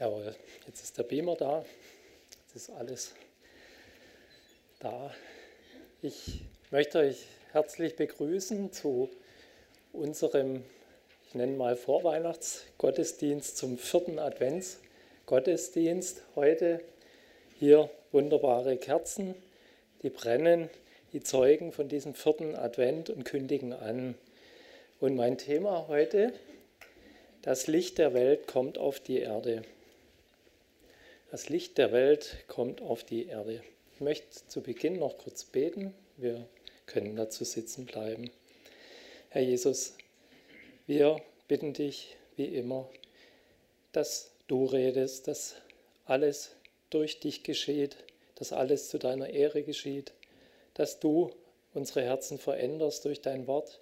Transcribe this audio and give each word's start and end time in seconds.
Jawohl, 0.00 0.34
jetzt 0.64 0.84
ist 0.84 0.96
der 0.96 1.02
Beamer 1.02 1.34
da. 1.34 1.64
Jetzt 2.44 2.54
ist 2.54 2.70
alles 2.70 3.14
da. 4.78 5.12
Ich 6.02 6.42
möchte 6.70 7.00
euch 7.00 7.26
herzlich 7.50 7.96
begrüßen 7.96 8.72
zu 8.72 9.10
unserem, 9.92 10.62
ich 11.26 11.34
nenne 11.34 11.56
mal 11.56 11.74
Vorweihnachtsgottesdienst 11.74 13.56
zum 13.56 13.76
vierten 13.76 14.20
Adventsgottesdienst. 14.20 16.22
Heute 16.36 16.80
hier 17.58 17.90
wunderbare 18.12 18.76
Kerzen, 18.76 19.34
die 20.02 20.10
brennen, 20.10 20.70
die 21.12 21.24
zeugen 21.24 21.72
von 21.72 21.88
diesem 21.88 22.14
vierten 22.14 22.54
Advent 22.54 23.10
und 23.10 23.24
kündigen 23.24 23.72
an. 23.72 24.14
Und 25.00 25.16
mein 25.16 25.38
Thema 25.38 25.88
heute, 25.88 26.32
das 27.42 27.66
Licht 27.66 27.98
der 27.98 28.14
Welt 28.14 28.46
kommt 28.46 28.78
auf 28.78 29.00
die 29.00 29.18
Erde. 29.18 29.64
Das 31.30 31.50
Licht 31.50 31.76
der 31.76 31.92
Welt 31.92 32.38
kommt 32.46 32.80
auf 32.80 33.04
die 33.04 33.26
Erde. 33.26 33.62
Ich 33.92 34.00
möchte 34.00 34.46
zu 34.48 34.62
Beginn 34.62 34.98
noch 34.98 35.18
kurz 35.18 35.44
beten. 35.44 35.92
Wir 36.16 36.48
können 36.86 37.16
dazu 37.16 37.44
sitzen 37.44 37.84
bleiben. 37.84 38.30
Herr 39.28 39.42
Jesus, 39.42 39.92
wir 40.86 41.20
bitten 41.46 41.74
dich 41.74 42.16
wie 42.36 42.46
immer, 42.46 42.88
dass 43.92 44.32
du 44.46 44.64
redest, 44.64 45.28
dass 45.28 45.56
alles 46.06 46.56
durch 46.88 47.20
dich 47.20 47.42
geschieht, 47.42 47.98
dass 48.36 48.54
alles 48.54 48.88
zu 48.88 48.98
deiner 48.98 49.28
Ehre 49.28 49.62
geschieht, 49.62 50.14
dass 50.72 50.98
du 50.98 51.30
unsere 51.74 52.00
Herzen 52.00 52.38
veränderst 52.38 53.04
durch 53.04 53.20
dein 53.20 53.46
Wort. 53.46 53.80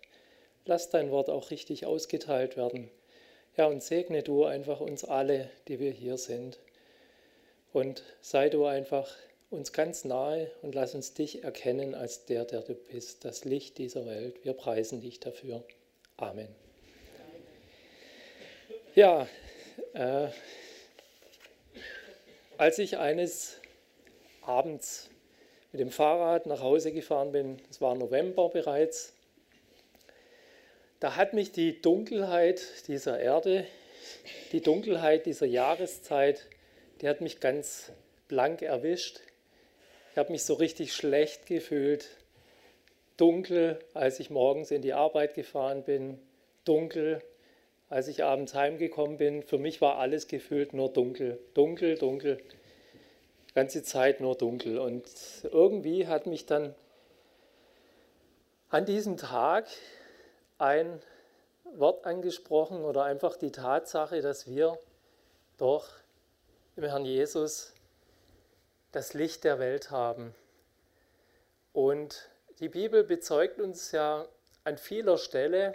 Lass 0.64 0.90
dein 0.90 1.12
Wort 1.12 1.30
auch 1.30 1.52
richtig 1.52 1.86
ausgeteilt 1.86 2.56
werden. 2.56 2.90
Ja, 3.56 3.66
und 3.66 3.84
segne 3.84 4.24
du 4.24 4.44
einfach 4.44 4.80
uns 4.80 5.04
alle, 5.04 5.48
die 5.68 5.78
wir 5.78 5.92
hier 5.92 6.18
sind. 6.18 6.58
Und 7.76 8.02
sei 8.22 8.48
du 8.48 8.64
einfach 8.64 9.06
uns 9.50 9.74
ganz 9.74 10.06
nahe 10.06 10.50
und 10.62 10.74
lass 10.74 10.94
uns 10.94 11.12
dich 11.12 11.44
erkennen 11.44 11.94
als 11.94 12.24
der, 12.24 12.46
der 12.46 12.62
du 12.62 12.72
bist, 12.72 13.26
das 13.26 13.44
Licht 13.44 13.76
dieser 13.76 14.06
Welt. 14.06 14.42
Wir 14.46 14.54
preisen 14.54 15.02
dich 15.02 15.20
dafür. 15.20 15.62
Amen. 16.16 16.48
Ja, 18.94 19.28
äh, 19.92 20.28
als 22.56 22.78
ich 22.78 22.96
eines 22.96 23.56
Abends 24.40 25.10
mit 25.70 25.82
dem 25.82 25.90
Fahrrad 25.90 26.46
nach 26.46 26.62
Hause 26.62 26.92
gefahren 26.92 27.32
bin, 27.32 27.58
es 27.70 27.82
war 27.82 27.94
November 27.94 28.48
bereits, 28.48 29.12
da 30.98 31.14
hat 31.14 31.34
mich 31.34 31.52
die 31.52 31.82
Dunkelheit 31.82 32.62
dieser 32.88 33.20
Erde, 33.20 33.66
die 34.52 34.62
Dunkelheit 34.62 35.26
dieser 35.26 35.44
Jahreszeit 35.44 36.46
die 37.00 37.08
hat 37.08 37.20
mich 37.20 37.40
ganz 37.40 37.92
blank 38.28 38.62
erwischt. 38.62 39.20
Ich 40.12 40.18
habe 40.18 40.32
mich 40.32 40.44
so 40.44 40.54
richtig 40.54 40.94
schlecht 40.94 41.46
gefühlt. 41.46 42.08
Dunkel, 43.16 43.78
als 43.94 44.20
ich 44.20 44.30
morgens 44.30 44.70
in 44.70 44.82
die 44.82 44.92
Arbeit 44.92 45.34
gefahren 45.34 45.82
bin. 45.84 46.18
Dunkel, 46.64 47.22
als 47.88 48.08
ich 48.08 48.24
abends 48.24 48.54
heimgekommen 48.54 49.18
bin. 49.18 49.42
Für 49.42 49.58
mich 49.58 49.80
war 49.80 49.98
alles 49.98 50.26
gefühlt 50.26 50.72
nur 50.72 50.90
dunkel. 50.90 51.38
Dunkel, 51.54 51.96
dunkel. 51.96 52.38
Die 53.50 53.54
ganze 53.54 53.82
Zeit 53.82 54.20
nur 54.20 54.34
dunkel. 54.34 54.78
Und 54.78 55.04
irgendwie 55.44 56.06
hat 56.06 56.26
mich 56.26 56.46
dann 56.46 56.74
an 58.68 58.84
diesem 58.84 59.16
Tag 59.16 59.66
ein 60.58 61.00
Wort 61.74 62.04
angesprochen 62.06 62.84
oder 62.84 63.04
einfach 63.04 63.36
die 63.36 63.52
Tatsache, 63.52 64.22
dass 64.22 64.46
wir 64.46 64.78
doch 65.58 65.90
im 66.76 66.84
Herrn 66.84 67.06
Jesus 67.06 67.72
das 68.92 69.14
Licht 69.14 69.44
der 69.44 69.58
Welt 69.58 69.90
haben. 69.90 70.34
Und 71.72 72.28
die 72.60 72.68
Bibel 72.68 73.02
bezeugt 73.02 73.60
uns 73.60 73.92
ja 73.92 74.26
an 74.64 74.76
vieler 74.76 75.16
Stelle, 75.16 75.74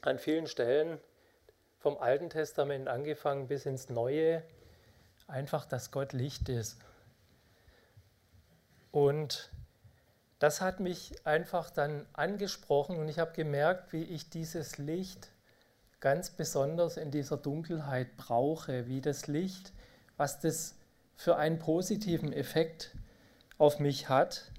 an 0.00 0.18
vielen 0.18 0.46
Stellen, 0.46 0.98
vom 1.78 1.98
Alten 1.98 2.30
Testament 2.30 2.88
angefangen 2.88 3.48
bis 3.48 3.66
ins 3.66 3.90
Neue, 3.90 4.42
einfach, 5.26 5.66
dass 5.66 5.90
Gott 5.90 6.12
Licht 6.14 6.48
ist. 6.48 6.78
Und 8.90 9.50
das 10.38 10.60
hat 10.62 10.80
mich 10.80 11.26
einfach 11.26 11.68
dann 11.68 12.06
angesprochen 12.14 12.96
und 12.96 13.08
ich 13.08 13.18
habe 13.18 13.32
gemerkt, 13.32 13.92
wie 13.92 14.04
ich 14.04 14.30
dieses 14.30 14.78
Licht 14.78 15.30
ganz 16.00 16.30
besonders 16.30 16.96
in 16.96 17.10
dieser 17.10 17.36
Dunkelheit 17.36 18.16
brauche, 18.16 18.86
wie 18.86 19.00
das 19.00 19.26
Licht 19.26 19.72
was 20.18 20.40
das 20.40 20.74
für 21.16 21.36
einen 21.36 21.58
positiven 21.58 22.32
Effekt 22.34 22.94
auf 23.56 23.78
mich 23.78 24.10
hat. 24.10 24.52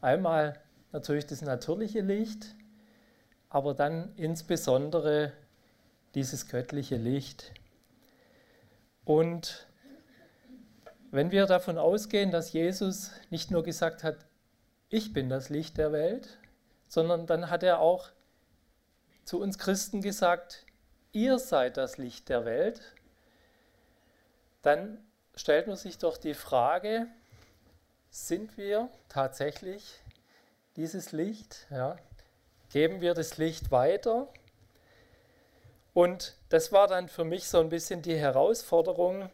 Einmal 0.00 0.58
natürlich 0.92 1.26
das 1.26 1.42
natürliche 1.42 2.00
Licht, 2.00 2.54
aber 3.50 3.74
dann 3.74 4.14
insbesondere 4.16 5.32
dieses 6.14 6.48
göttliche 6.48 6.96
Licht. 6.96 7.52
Und 9.04 9.66
wenn 11.10 11.30
wir 11.32 11.46
davon 11.46 11.76
ausgehen, 11.76 12.30
dass 12.30 12.52
Jesus 12.52 13.10
nicht 13.30 13.50
nur 13.50 13.62
gesagt 13.62 14.04
hat, 14.04 14.16
ich 14.88 15.12
bin 15.12 15.28
das 15.28 15.48
Licht 15.48 15.76
der 15.78 15.92
Welt, 15.92 16.38
sondern 16.88 17.26
dann 17.26 17.50
hat 17.50 17.62
er 17.62 17.80
auch 17.80 18.10
zu 19.24 19.40
uns 19.40 19.58
Christen 19.58 20.02
gesagt, 20.02 20.66
ihr 21.12 21.38
seid 21.38 21.76
das 21.76 21.98
Licht 21.98 22.28
der 22.28 22.44
Welt, 22.44 22.80
dann 24.62 25.04
stellt 25.34 25.66
man 25.66 25.76
sich 25.76 25.98
doch 25.98 26.16
die 26.16 26.34
Frage, 26.34 27.06
sind 28.10 28.56
wir 28.56 28.88
tatsächlich 29.08 30.00
dieses 30.76 31.12
Licht? 31.12 31.66
Ja? 31.70 31.96
Geben 32.70 33.00
wir 33.00 33.14
das 33.14 33.38
Licht 33.38 33.70
weiter? 33.70 34.28
Und 35.94 36.36
das 36.48 36.72
war 36.72 36.86
dann 36.86 37.08
für 37.08 37.24
mich 37.24 37.48
so 37.48 37.60
ein 37.60 37.68
bisschen 37.68 38.02
die 38.02 38.16
Herausforderung. 38.16 39.30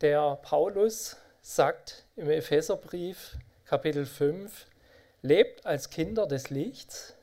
Der 0.00 0.36
Paulus 0.36 1.16
sagt 1.40 2.06
im 2.16 2.30
Epheserbrief 2.30 3.36
Kapitel 3.64 4.06
5, 4.06 4.66
lebt 5.22 5.66
als 5.66 5.90
Kinder 5.90 6.26
des 6.26 6.50
Lichts 6.50 7.16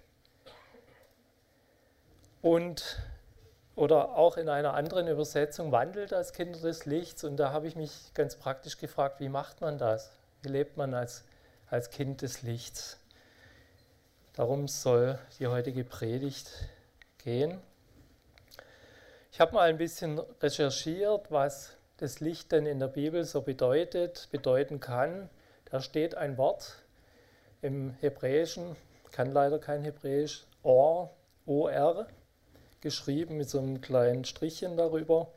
und 2.42 3.00
oder 3.82 4.16
auch 4.16 4.38
in 4.38 4.48
einer 4.48 4.76
anderen 4.76 5.08
Übersetzung 5.08 5.72
wandelt 5.72 6.14
als 6.14 6.34
Kinder 6.34 6.60
des 6.60 6.86
Lichts. 6.86 7.24
Und 7.24 7.38
da 7.38 7.52
habe 7.52 7.66
ich 7.66 7.76
mich 7.76 8.14
ganz 8.14 8.36
praktisch 8.36 8.78
gefragt, 8.78 9.20
wie 9.20 9.28
macht 9.28 9.60
man 9.60 9.80
das? 9.80 10.12
Wie 10.44 10.50
lebt 10.50 10.78
man 10.78 10.94
als, 10.94 11.24
als 11.68 11.90
Kind 11.90 12.22
des 12.22 12.44
Lichts? 12.44 13.00
Darum 14.34 14.68
soll 14.68 15.18
die 15.40 15.48
heutige 15.48 15.84
Predigt 15.84 16.52
gehen. 17.24 17.60
Ich 19.32 19.42
habe 19.42 19.54
mal 19.54 19.68
ein 19.68 19.80
bisschen 19.80 20.20
recherchiert, 20.44 21.32
was 21.32 21.76
das 21.98 22.20
Licht 22.20 22.52
denn 22.52 22.68
in 22.68 22.78
der 22.78 22.88
Bibel 22.88 23.24
so 23.24 23.42
bedeutet, 23.42 24.28
bedeuten 24.32 24.80
kann. 24.80 25.28
Da 25.72 25.82
steht 25.82 26.14
ein 26.14 26.38
Wort 26.38 26.76
im 27.64 27.96
Hebräischen, 28.00 28.76
kann 29.12 29.32
leider 29.32 29.58
kein 29.58 29.82
Hebräisch, 29.82 30.46
Or, 30.62 31.16
O-R, 31.48 32.06
geschrieben 32.82 33.38
mit 33.38 33.50
so 33.50 33.60
einem 33.60 33.82
kleinen 33.82 34.26
Strichchen 34.26 34.76
darüber. 34.76 35.32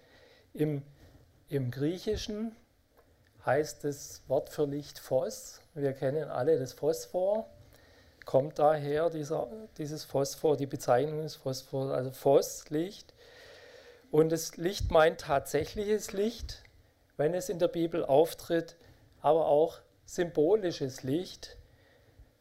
Im, 0.52 0.82
im 1.48 1.70
Griechischen 1.70 2.56
heißt 3.44 3.84
das 3.84 4.22
Wort 4.28 4.48
für 4.48 4.64
Licht 4.64 4.98
Phos. 4.98 5.60
Wir 5.74 5.92
kennen 5.92 6.28
alle 6.28 6.58
das 6.58 6.72
Phosphor. 6.72 7.46
Kommt 8.24 8.58
daher 8.58 9.10
dieser, 9.10 9.48
dieses 9.76 10.04
Phosphor, 10.04 10.56
die 10.56 10.66
Bezeichnung 10.66 11.22
des 11.22 11.36
Phosphor, 11.36 11.92
also 11.92 12.10
Phos, 12.10 12.70
Licht. 12.70 13.12
Und 14.10 14.30
das 14.30 14.56
Licht 14.56 14.90
meint 14.90 15.20
tatsächliches 15.20 16.12
Licht, 16.12 16.62
wenn 17.16 17.34
es 17.34 17.48
in 17.48 17.58
der 17.58 17.68
Bibel 17.68 18.04
auftritt, 18.04 18.76
aber 19.20 19.46
auch 19.46 19.80
symbolisches 20.06 21.02
Licht 21.02 21.56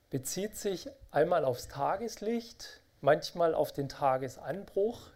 bezieht 0.09 0.55
sich 0.55 0.89
einmal 1.11 1.43
aufs 1.43 1.67
Tageslicht, 1.67 2.82
manchmal 3.03 3.53
auf 3.53 3.73
den 3.73 3.89
Tagesanbruch 3.89 5.09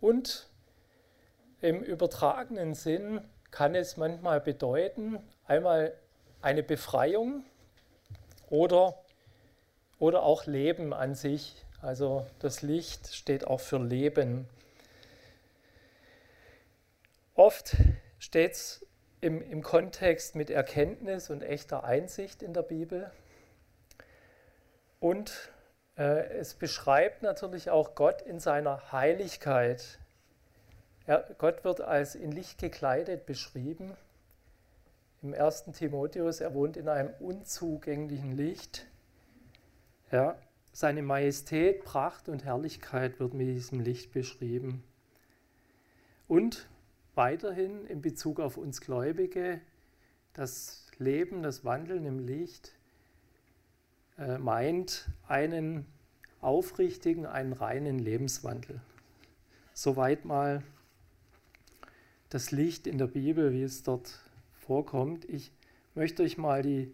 und 0.00 0.48
im 1.60 1.82
übertragenen 1.82 2.74
Sinn 2.74 3.20
kann 3.50 3.74
es 3.74 3.96
manchmal 3.96 4.40
bedeuten, 4.40 5.18
einmal 5.44 5.92
eine 6.40 6.62
Befreiung 6.62 7.44
oder, 8.48 8.98
oder 9.98 10.22
auch 10.22 10.46
Leben 10.46 10.92
an 10.92 11.14
sich. 11.14 11.64
Also 11.82 12.26
das 12.38 12.62
Licht 12.62 13.12
steht 13.12 13.46
auch 13.46 13.60
für 13.60 13.78
Leben. 13.78 14.48
Oft 17.34 17.76
steht 18.18 18.52
es 18.52 18.86
im, 19.20 19.42
im 19.42 19.62
Kontext 19.62 20.36
mit 20.36 20.48
Erkenntnis 20.48 21.28
und 21.30 21.42
echter 21.42 21.82
Einsicht 21.82 22.42
in 22.42 22.54
der 22.54 22.62
Bibel. 22.62 23.10
Und 25.00 25.50
es 25.96 26.54
beschreibt 26.54 27.22
natürlich 27.22 27.70
auch 27.70 27.94
Gott 27.94 28.22
in 28.22 28.40
seiner 28.40 28.92
Heiligkeit. 28.92 29.98
Er, 31.06 31.34
Gott 31.38 31.64
wird 31.64 31.80
als 31.80 32.14
in 32.14 32.32
Licht 32.32 32.58
gekleidet 32.58 33.26
beschrieben. 33.26 33.92
Im 35.22 35.32
ersten 35.32 35.72
Timotheus, 35.72 36.40
er 36.40 36.52
wohnt 36.54 36.76
in 36.76 36.88
einem 36.88 37.14
unzugänglichen 37.20 38.36
Licht. 38.36 38.86
Ja, 40.10 40.36
seine 40.72 41.02
Majestät, 41.02 41.84
Pracht 41.84 42.28
und 42.28 42.44
Herrlichkeit 42.44 43.20
wird 43.20 43.32
mit 43.32 43.46
diesem 43.46 43.80
Licht 43.80 44.12
beschrieben. 44.12 44.82
Und 46.26 46.68
weiterhin 47.14 47.86
in 47.86 48.02
Bezug 48.02 48.40
auf 48.40 48.56
uns 48.56 48.80
Gläubige, 48.80 49.60
das 50.32 50.88
Leben, 50.98 51.42
das 51.42 51.64
Wandeln 51.64 52.04
im 52.04 52.18
Licht 52.18 52.73
äh, 54.18 54.38
meint 54.38 55.08
einen 55.26 55.86
aufrichtigen, 56.40 57.26
einen 57.26 57.52
reinen 57.52 57.98
Lebenswandel. 57.98 58.80
Soweit 59.72 60.24
mal 60.24 60.62
das 62.28 62.50
Licht 62.50 62.86
in 62.86 62.98
der 62.98 63.06
Bibel, 63.06 63.52
wie 63.52 63.62
es 63.62 63.82
dort 63.82 64.20
vorkommt. 64.52 65.24
Ich 65.24 65.52
möchte 65.94 66.22
euch 66.22 66.38
mal 66.38 66.62
die, 66.62 66.92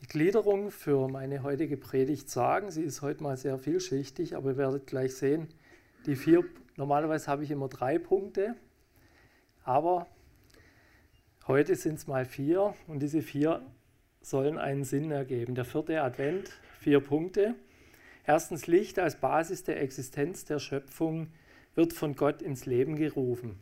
die 0.00 0.06
Gliederung 0.06 0.70
für 0.70 1.08
meine 1.08 1.42
heutige 1.42 1.76
Predigt 1.76 2.30
sagen. 2.30 2.70
Sie 2.70 2.82
ist 2.82 3.02
heute 3.02 3.22
mal 3.22 3.36
sehr 3.36 3.58
vielschichtig, 3.58 4.36
aber 4.36 4.50
ihr 4.50 4.56
werdet 4.56 4.86
gleich 4.86 5.14
sehen, 5.16 5.48
die 6.06 6.16
vier, 6.16 6.44
normalerweise 6.76 7.26
habe 7.26 7.44
ich 7.44 7.50
immer 7.50 7.68
drei 7.68 7.98
Punkte, 7.98 8.54
aber 9.64 10.06
heute 11.46 11.76
sind 11.76 11.96
es 11.96 12.06
mal 12.06 12.24
vier 12.24 12.74
und 12.86 13.00
diese 13.00 13.20
vier 13.20 13.62
sollen 14.20 14.58
einen 14.58 14.84
Sinn 14.84 15.10
ergeben. 15.10 15.54
Der 15.54 15.64
vierte 15.64 16.02
Advent, 16.02 16.50
vier 16.78 17.00
Punkte. 17.00 17.54
Erstens, 18.26 18.66
Licht 18.66 18.98
als 18.98 19.16
Basis 19.16 19.64
der 19.64 19.80
Existenz 19.80 20.44
der 20.44 20.58
Schöpfung 20.58 21.28
wird 21.74 21.92
von 21.92 22.14
Gott 22.14 22.42
ins 22.42 22.66
Leben 22.66 22.96
gerufen. 22.96 23.58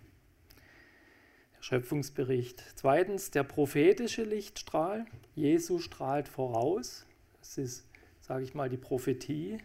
Der 1.57 1.63
Schöpfungsbericht. 1.63 2.63
Zweitens, 2.75 3.31
der 3.31 3.45
prophetische 3.45 4.25
Lichtstrahl. 4.25 5.07
Jesus 5.35 5.85
strahlt 5.85 6.29
voraus. 6.29 7.07
Das 7.39 7.59
ist, 7.59 7.89
sage 8.21 8.45
ich 8.45 8.55
mal, 8.55 8.69
die 8.69 8.77
Prophetie 8.77 9.59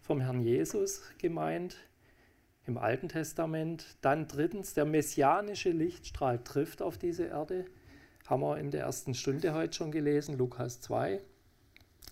vom 0.00 0.20
Herrn 0.20 0.40
Jesus 0.40 1.02
gemeint 1.18 1.76
im 2.66 2.78
Alten 2.78 3.08
Testament. 3.08 3.96
Dann 4.00 4.28
drittens, 4.28 4.74
der 4.74 4.84
messianische 4.84 5.70
Lichtstrahl 5.70 6.42
trifft 6.42 6.82
auf 6.82 6.98
diese 6.98 7.24
Erde. 7.24 7.66
Haben 8.26 8.42
wir 8.42 8.58
in 8.58 8.72
der 8.72 8.80
ersten 8.80 9.14
Stunde 9.14 9.54
heute 9.54 9.72
schon 9.72 9.92
gelesen, 9.92 10.36
Lukas 10.36 10.80
2. 10.80 11.20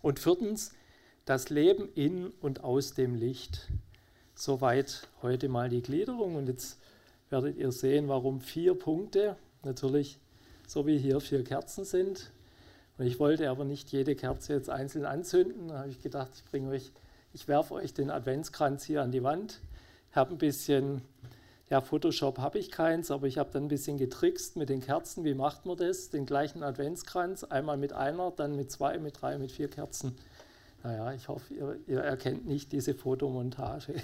Und 0.00 0.20
viertens, 0.20 0.70
das 1.24 1.50
Leben 1.50 1.88
in 1.96 2.28
und 2.40 2.62
aus 2.62 2.94
dem 2.94 3.16
Licht. 3.16 3.68
Soweit 4.36 5.08
heute 5.22 5.48
mal 5.48 5.68
die 5.68 5.82
Gliederung. 5.82 6.36
Und 6.36 6.46
jetzt 6.46 6.78
werdet 7.30 7.56
ihr 7.56 7.72
sehen, 7.72 8.06
warum 8.06 8.40
vier 8.40 8.74
Punkte. 8.74 9.36
Natürlich, 9.64 10.20
so 10.68 10.86
wie 10.86 10.98
hier 10.98 11.18
vier 11.20 11.42
Kerzen 11.42 11.84
sind. 11.84 12.30
Und 12.96 13.06
ich 13.06 13.18
wollte 13.18 13.50
aber 13.50 13.64
nicht 13.64 13.90
jede 13.90 14.14
Kerze 14.14 14.52
jetzt 14.52 14.70
einzeln 14.70 15.06
anzünden. 15.06 15.66
Da 15.66 15.78
habe 15.78 15.88
ich 15.88 16.00
gedacht, 16.00 16.30
ich 16.36 16.44
bringe 16.44 16.70
euch, 16.70 16.92
ich 17.32 17.48
werfe 17.48 17.74
euch 17.74 17.92
den 17.92 18.10
Adventskranz 18.10 18.84
hier 18.84 19.02
an 19.02 19.10
die 19.10 19.24
Wand. 19.24 19.62
Habe 20.12 20.36
ein 20.36 20.38
bisschen 20.38 21.02
ja, 21.70 21.80
Photoshop 21.80 22.38
habe 22.38 22.58
ich 22.58 22.70
keins, 22.70 23.10
aber 23.10 23.26
ich 23.26 23.38
habe 23.38 23.50
dann 23.52 23.64
ein 23.64 23.68
bisschen 23.68 23.96
getrickst 23.96 24.56
mit 24.56 24.68
den 24.68 24.80
Kerzen. 24.80 25.24
Wie 25.24 25.34
macht 25.34 25.64
man 25.64 25.76
das? 25.76 26.10
Den 26.10 26.26
gleichen 26.26 26.62
Adventskranz, 26.62 27.42
einmal 27.44 27.78
mit 27.78 27.94
einer, 27.94 28.30
dann 28.30 28.54
mit 28.54 28.70
zwei, 28.70 28.98
mit 28.98 29.20
drei, 29.20 29.38
mit 29.38 29.50
vier 29.50 29.68
Kerzen. 29.68 30.14
Naja, 30.82 31.14
ich 31.14 31.28
hoffe, 31.28 31.54
ihr, 31.54 31.78
ihr 31.86 32.00
erkennt 32.00 32.46
nicht 32.46 32.72
diese 32.72 32.94
Fotomontage. 32.94 33.94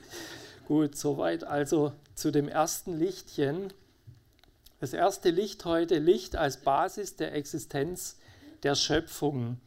Gut, 0.66 0.96
soweit 0.96 1.44
also 1.44 1.92
zu 2.16 2.32
dem 2.32 2.48
ersten 2.48 2.98
Lichtchen. 2.98 3.72
Das 4.80 4.92
erste 4.92 5.30
Licht 5.30 5.64
heute, 5.64 5.98
Licht 5.98 6.34
als 6.34 6.56
Basis 6.56 7.14
der 7.14 7.34
Existenz 7.34 8.18
der 8.64 8.74
Schöpfung, 8.74 9.60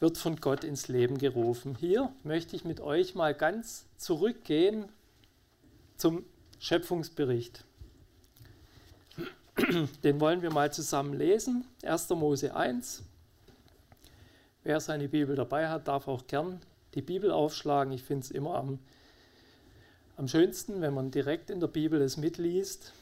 wird 0.00 0.18
von 0.18 0.36
Gott 0.36 0.64
ins 0.64 0.88
Leben 0.88 1.16
gerufen. 1.16 1.74
Hier 1.74 2.12
möchte 2.22 2.54
ich 2.54 2.66
mit 2.66 2.80
euch 2.80 3.14
mal 3.14 3.34
ganz 3.34 3.86
zurückgehen 3.96 4.90
zum 5.96 6.24
Schöpfungsbericht. 6.58 7.64
Den 10.04 10.20
wollen 10.20 10.42
wir 10.42 10.52
mal 10.52 10.72
zusammen 10.72 11.14
lesen. 11.14 11.64
1. 11.82 12.08
Mose 12.10 12.54
1. 12.54 13.02
Wer 14.64 14.80
seine 14.80 15.08
Bibel 15.08 15.36
dabei 15.36 15.68
hat, 15.68 15.88
darf 15.88 16.08
auch 16.08 16.26
gern 16.26 16.60
die 16.94 17.02
Bibel 17.02 17.30
aufschlagen. 17.30 17.92
Ich 17.92 18.02
finde 18.02 18.24
es 18.24 18.30
immer 18.30 18.54
am, 18.54 18.78
am 20.16 20.28
schönsten, 20.28 20.80
wenn 20.80 20.94
man 20.94 21.10
direkt 21.10 21.50
in 21.50 21.60
der 21.60 21.68
Bibel 21.68 22.00
es 22.00 22.16
mitliest. 22.16 22.92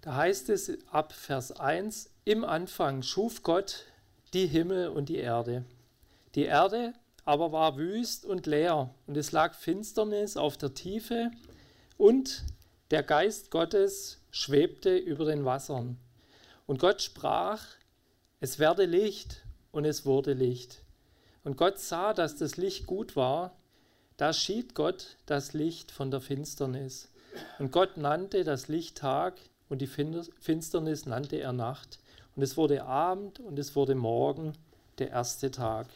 Da 0.00 0.16
heißt 0.16 0.48
es 0.48 0.78
ab 0.90 1.12
Vers 1.12 1.52
1, 1.52 2.10
im 2.24 2.44
Anfang 2.44 3.02
schuf 3.02 3.42
Gott 3.42 3.84
die 4.32 4.46
Himmel 4.46 4.88
und 4.88 5.08
die 5.08 5.18
Erde. 5.18 5.64
Die 6.34 6.44
Erde 6.44 6.94
aber 7.24 7.52
war 7.52 7.76
wüst 7.76 8.24
und 8.24 8.46
leer 8.46 8.94
und 9.06 9.16
es 9.16 9.30
lag 9.32 9.54
Finsternis 9.54 10.36
auf 10.36 10.56
der 10.56 10.74
Tiefe 10.74 11.30
und 12.00 12.44
der 12.90 13.02
Geist 13.02 13.50
Gottes 13.50 14.22
schwebte 14.30 14.96
über 14.96 15.26
den 15.26 15.44
Wassern. 15.44 15.98
Und 16.66 16.80
Gott 16.80 17.02
sprach, 17.02 17.62
es 18.40 18.58
werde 18.58 18.86
Licht, 18.86 19.42
und 19.70 19.84
es 19.84 20.06
wurde 20.06 20.32
Licht. 20.32 20.82
Und 21.44 21.58
Gott 21.58 21.78
sah, 21.78 22.14
dass 22.14 22.36
das 22.36 22.56
Licht 22.56 22.86
gut 22.86 23.16
war. 23.16 23.54
Da 24.16 24.32
schied 24.32 24.74
Gott 24.74 25.18
das 25.26 25.52
Licht 25.52 25.92
von 25.92 26.10
der 26.10 26.22
Finsternis. 26.22 27.10
Und 27.58 27.70
Gott 27.70 27.98
nannte 27.98 28.44
das 28.44 28.68
Licht 28.68 28.96
Tag, 28.96 29.38
und 29.68 29.82
die 29.82 29.86
Finsternis 29.86 31.04
nannte 31.04 31.36
er 31.36 31.52
Nacht. 31.52 31.98
Und 32.34 32.42
es 32.42 32.56
wurde 32.56 32.84
Abend, 32.84 33.40
und 33.40 33.58
es 33.58 33.76
wurde 33.76 33.94
Morgen, 33.94 34.54
der 34.98 35.10
erste 35.10 35.50
Tag. 35.50 35.86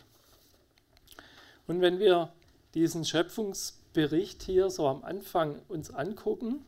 Und 1.67 1.81
wenn 1.81 1.99
wir 1.99 2.31
diesen 2.75 3.06
Schöpfungs 3.06 3.81
Bericht 3.94 4.43
hier 4.43 4.69
so 4.69 4.86
am 4.86 5.03
Anfang 5.03 5.63
uns 5.69 5.91
angucken. 5.91 6.65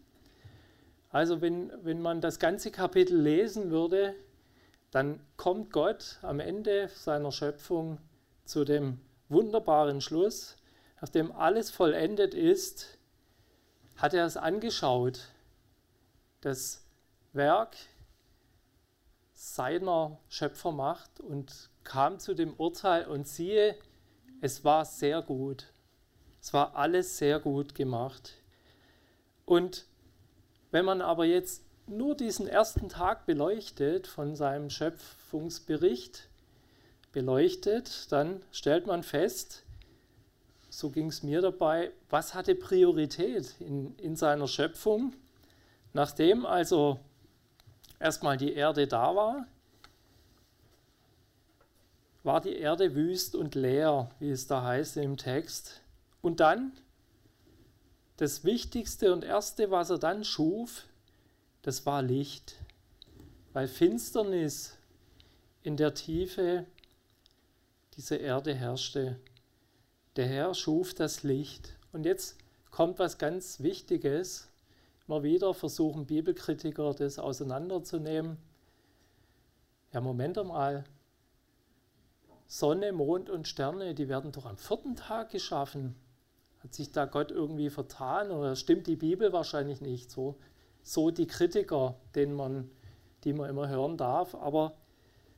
Also 1.11 1.43
wenn, 1.43 1.71
wenn 1.85 2.01
man 2.01 2.23
das 2.23 2.39
ganze 2.39 2.71
Kapitel 2.71 3.21
lesen 3.21 3.71
würde, 3.71 4.15
dann 4.91 5.21
kommt 5.37 5.73
Gott 5.73 6.19
am 6.23 6.41
Ende 6.41 6.89
seiner 6.89 7.33
Schöpfung 7.33 7.99
zu 8.47 8.65
dem 8.65 9.01
wunderbaren 9.29 10.01
Schluss, 10.01 10.57
nachdem 11.01 11.33
alles 11.33 11.71
vollendet 11.71 12.33
ist, 12.33 12.97
hat 13.97 14.15
er 14.15 14.25
es 14.25 14.37
angeschaut, 14.37 15.29
das 16.41 16.85
Werk 17.33 17.77
seiner 19.33 20.19
Schöpfermacht 20.29 21.21
und 21.21 21.71
kam 21.83 22.19
zu 22.19 22.35
dem 22.35 22.55
Urteil 22.55 23.07
und 23.07 23.27
siehe, 23.27 23.77
es 24.41 24.65
war 24.65 24.85
sehr 24.85 25.23
gut. 25.23 25.67
Es 26.47 26.53
war 26.53 26.77
alles 26.77 27.19
sehr 27.19 27.41
gut 27.41 27.75
gemacht. 27.75 28.35
Und 29.47 29.85
wenn 30.71 30.85
man 30.85 31.03
aber 31.03 31.25
jetzt 31.25 31.65
nur 31.89 32.17
diesen 32.17 32.47
ersten 32.47 32.89
Tag 32.89 33.27
beleuchtet 33.27 34.07
von 34.07 34.37
seinem 34.37 34.71
Schöpfungsbericht, 34.71 36.29
beleuchtet, 37.11 38.13
dann 38.13 38.43
stellt 38.53 38.87
man 38.87 39.03
fest, 39.03 39.65
so 40.71 40.91
ging 40.91 41.09
es 41.09 41.25
mir 41.25 41.41
dabei, 41.41 41.91
was 42.11 42.33
hatte 42.33 42.55
Priorität 42.55 43.57
in, 43.59 43.97
in 43.97 44.15
seiner 44.15 44.47
Schöpfung, 44.47 45.15
nachdem 45.95 46.47
also 46.47 47.01
erstmal 47.99 48.37
die 48.37 48.53
Erde 48.53 48.87
da 48.87 49.17
war, 49.17 49.49
war 52.23 52.41
die 52.41 52.57
Erde 52.57 52.95
wüst 52.95 53.35
und 53.35 53.57
leer, 53.57 54.13
wie 54.21 54.31
es 54.31 54.47
da 54.47 54.63
heißt 54.63 54.97
im 54.99 55.17
Text. 55.17 55.83
Und 56.23 56.41
dann, 56.41 56.73
das 58.17 58.45
Wichtigste 58.45 59.13
und 59.13 59.25
Erste, 59.25 59.71
was 59.71 59.91
er 59.91 59.99
dann 59.99 60.25
schuf, 60.25 60.85
das 61.63 61.85
war 61.85 62.03
Licht. 62.03 62.57
Weil 63.53 63.69
Finsternis 63.69 64.77
in 65.63 65.77
der 65.77 65.95
Tiefe 65.95 66.67
dieser 67.97 68.21
Erde 68.21 68.55
herrschte. 68.55 69.19
Der 70.17 70.27
Herr 70.27 70.55
schuf 70.55 70.95
das 70.95 71.23
Licht. 71.23 71.77
Und 71.93 72.07
jetzt 72.07 72.37
kommt 72.71 72.99
was 72.99 73.19
ganz 73.19 73.61
Wichtiges. 73.61 74.49
Immer 75.07 75.23
wieder 75.23 75.55
versuchen 75.55 76.07
Bibelkritiker 76.07 76.95
das 76.95 77.19
auseinanderzunehmen. 77.19 78.39
Ja, 79.93 80.01
Moment 80.01 80.39
einmal. 80.39 80.85
Sonne, 82.47 82.93
Mond 82.93 83.29
und 83.29 83.49
Sterne, 83.49 83.95
die 83.95 84.09
werden 84.09 84.31
doch 84.31 84.47
am 84.47 84.57
vierten 84.57 84.95
Tag 84.95 85.31
geschaffen. 85.31 85.97
Hat 86.67 86.75
sich 86.75 86.91
da 86.91 87.05
Gott 87.05 87.31
irgendwie 87.31 87.71
vertan 87.71 88.33
oder 88.33 88.57
stimmt 88.57 88.89
die 88.89 88.97
Bibel 88.97 89.33
wahrscheinlich 89.33 89.81
nicht 89.81 90.11
so? 90.11 90.35
So 90.83 91.13
die 91.13 91.29
Kritiker, 91.29 91.95
denen 92.17 92.35
man, 92.35 92.69
die 93.23 93.33
man 93.33 93.49
immer 93.49 93.69
hören 93.69 93.97
darf. 93.97 94.35
Aber 94.35 94.77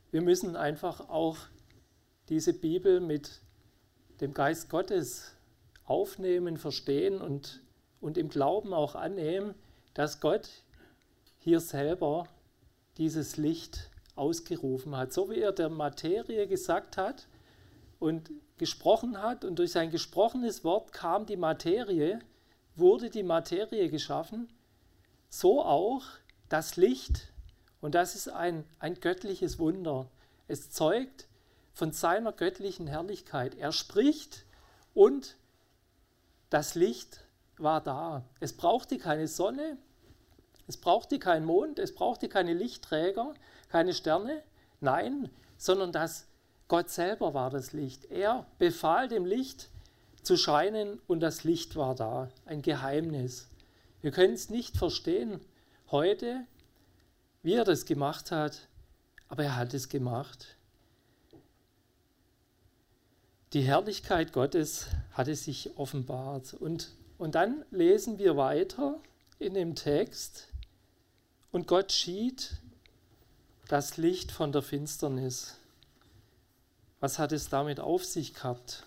wir 0.09 0.23
müssen 0.23 0.55
einfach 0.55 1.07
auch 1.07 1.37
diese 2.29 2.51
Bibel 2.51 2.99
mit 2.99 3.41
dem 4.21 4.33
Geist 4.33 4.71
Gottes 4.71 5.35
aufnehmen, 5.85 6.57
verstehen 6.57 7.21
und, 7.21 7.61
und 8.01 8.17
im 8.17 8.29
Glauben 8.29 8.73
auch 8.73 8.95
annehmen, 8.95 9.53
dass 9.93 10.21
Gott 10.21 10.49
hier 11.37 11.59
selber 11.59 12.27
dieses 12.97 13.37
Licht 13.37 13.91
ausgerufen 14.15 14.97
hat. 14.97 15.13
So 15.13 15.29
wie 15.29 15.41
er 15.41 15.51
der 15.51 15.69
Materie 15.69 16.47
gesagt 16.47 16.97
hat 16.97 17.27
und 17.99 18.31
gesprochen 18.59 19.21
hat 19.21 19.43
und 19.43 19.57
durch 19.57 19.71
sein 19.71 19.89
gesprochenes 19.89 20.63
Wort 20.63 20.93
kam 20.93 21.25
die 21.25 21.37
Materie, 21.37 22.19
wurde 22.75 23.09
die 23.09 23.23
Materie 23.23 23.89
geschaffen, 23.89 24.47
so 25.29 25.63
auch 25.63 26.03
das 26.49 26.75
Licht. 26.75 27.31
Und 27.81 27.95
das 27.95 28.15
ist 28.15 28.29
ein, 28.29 28.65
ein 28.77 28.99
göttliches 28.99 29.57
Wunder. 29.57 30.07
Es 30.47 30.69
zeugt 30.69 31.27
von 31.73 31.91
seiner 31.91 32.31
göttlichen 32.31 32.87
Herrlichkeit. 32.87 33.55
Er 33.55 33.71
spricht 33.71 34.45
und 34.93 35.37
das 36.49 36.75
Licht 36.75 37.21
war 37.57 37.81
da. 37.81 38.23
Es 38.39 38.53
brauchte 38.53 38.97
keine 38.97 39.27
Sonne, 39.27 39.77
es 40.67 40.77
brauchte 40.77 41.19
keinen 41.19 41.45
Mond, 41.45 41.79
es 41.79 41.95
brauchte 41.95 42.29
keine 42.29 42.53
Lichtträger, 42.53 43.33
keine 43.69 43.93
Sterne. 43.93 44.43
Nein, 44.81 45.29
sondern 45.57 45.91
das 45.91 46.28
Gott 46.69 46.89
selber 46.89 47.33
war 47.33 47.49
das 47.49 47.73
Licht. 47.73 48.05
Er 48.05 48.45
befahl 48.57 49.09
dem 49.09 49.25
Licht 49.25 49.69
zu 50.23 50.37
scheinen 50.37 51.01
und 51.07 51.19
das 51.19 51.43
Licht 51.43 51.75
war 51.75 51.95
da. 51.95 52.29
Ein 52.45 52.61
Geheimnis. 52.61 53.49
Wir 54.01 54.11
können 54.11 54.35
es 54.35 54.49
nicht 54.49 54.77
verstehen 54.77 55.41
heute, 55.91 56.45
wie 57.43 57.55
er 57.55 57.65
das 57.65 57.85
gemacht 57.85 58.31
hat, 58.31 58.67
aber 59.27 59.43
er 59.43 59.55
hat 59.57 59.73
es 59.73 59.89
gemacht. 59.89 60.55
Die 63.53 63.61
Herrlichkeit 63.61 64.31
Gottes 64.31 64.87
hatte 65.13 65.35
sich 65.35 65.75
offenbart. 65.77 66.53
Und, 66.53 66.91
und 67.17 67.35
dann 67.35 67.65
lesen 67.71 68.19
wir 68.19 68.37
weiter 68.37 69.01
in 69.39 69.55
dem 69.55 69.75
Text, 69.75 70.47
und 71.51 71.65
Gott 71.65 71.91
schied 71.91 72.57
das 73.67 73.97
Licht 73.97 74.31
von 74.31 74.51
der 74.51 74.61
Finsternis. 74.61 75.58
Was 76.99 77.17
hat 77.17 77.31
es 77.31 77.49
damit 77.49 77.79
auf 77.79 78.03
sich 78.03 78.33
gehabt? 78.33 78.85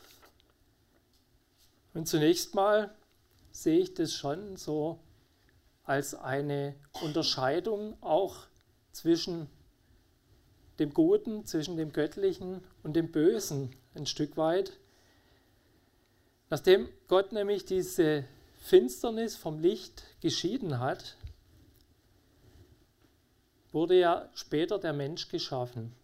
Und 1.95 2.07
zunächst 2.07 2.55
mal 2.55 2.95
sehe 3.53 3.81
ich 3.81 3.95
das 3.95 4.13
schon 4.13 4.57
so 4.57 4.99
als 5.85 6.15
eine 6.15 6.75
Unterscheidung 7.03 7.97
auch 8.03 8.47
zwischen 8.93 9.49
dem 10.79 10.95
Guten, 10.95 11.47
zwischen 11.47 11.77
dem 11.77 11.93
Göttlichen 11.93 12.63
und 12.83 12.95
dem 12.95 13.11
Bösen 13.13 13.75
ein 13.95 14.07
Stück 14.07 14.37
weit. 14.37 14.79
Nachdem 16.51 16.89
Gott 17.09 17.33
nämlich 17.33 17.65
diese 17.65 18.25
Finsternis 18.61 19.37
vom 19.37 19.59
Licht 19.59 20.05
geschieden 20.21 20.79
hat, 20.79 21.17
wurde 23.73 23.99
ja 23.99 24.29
später 24.35 24.79
der 24.79 24.93
Mensch 24.93 25.29
geschaffen. 25.29 25.95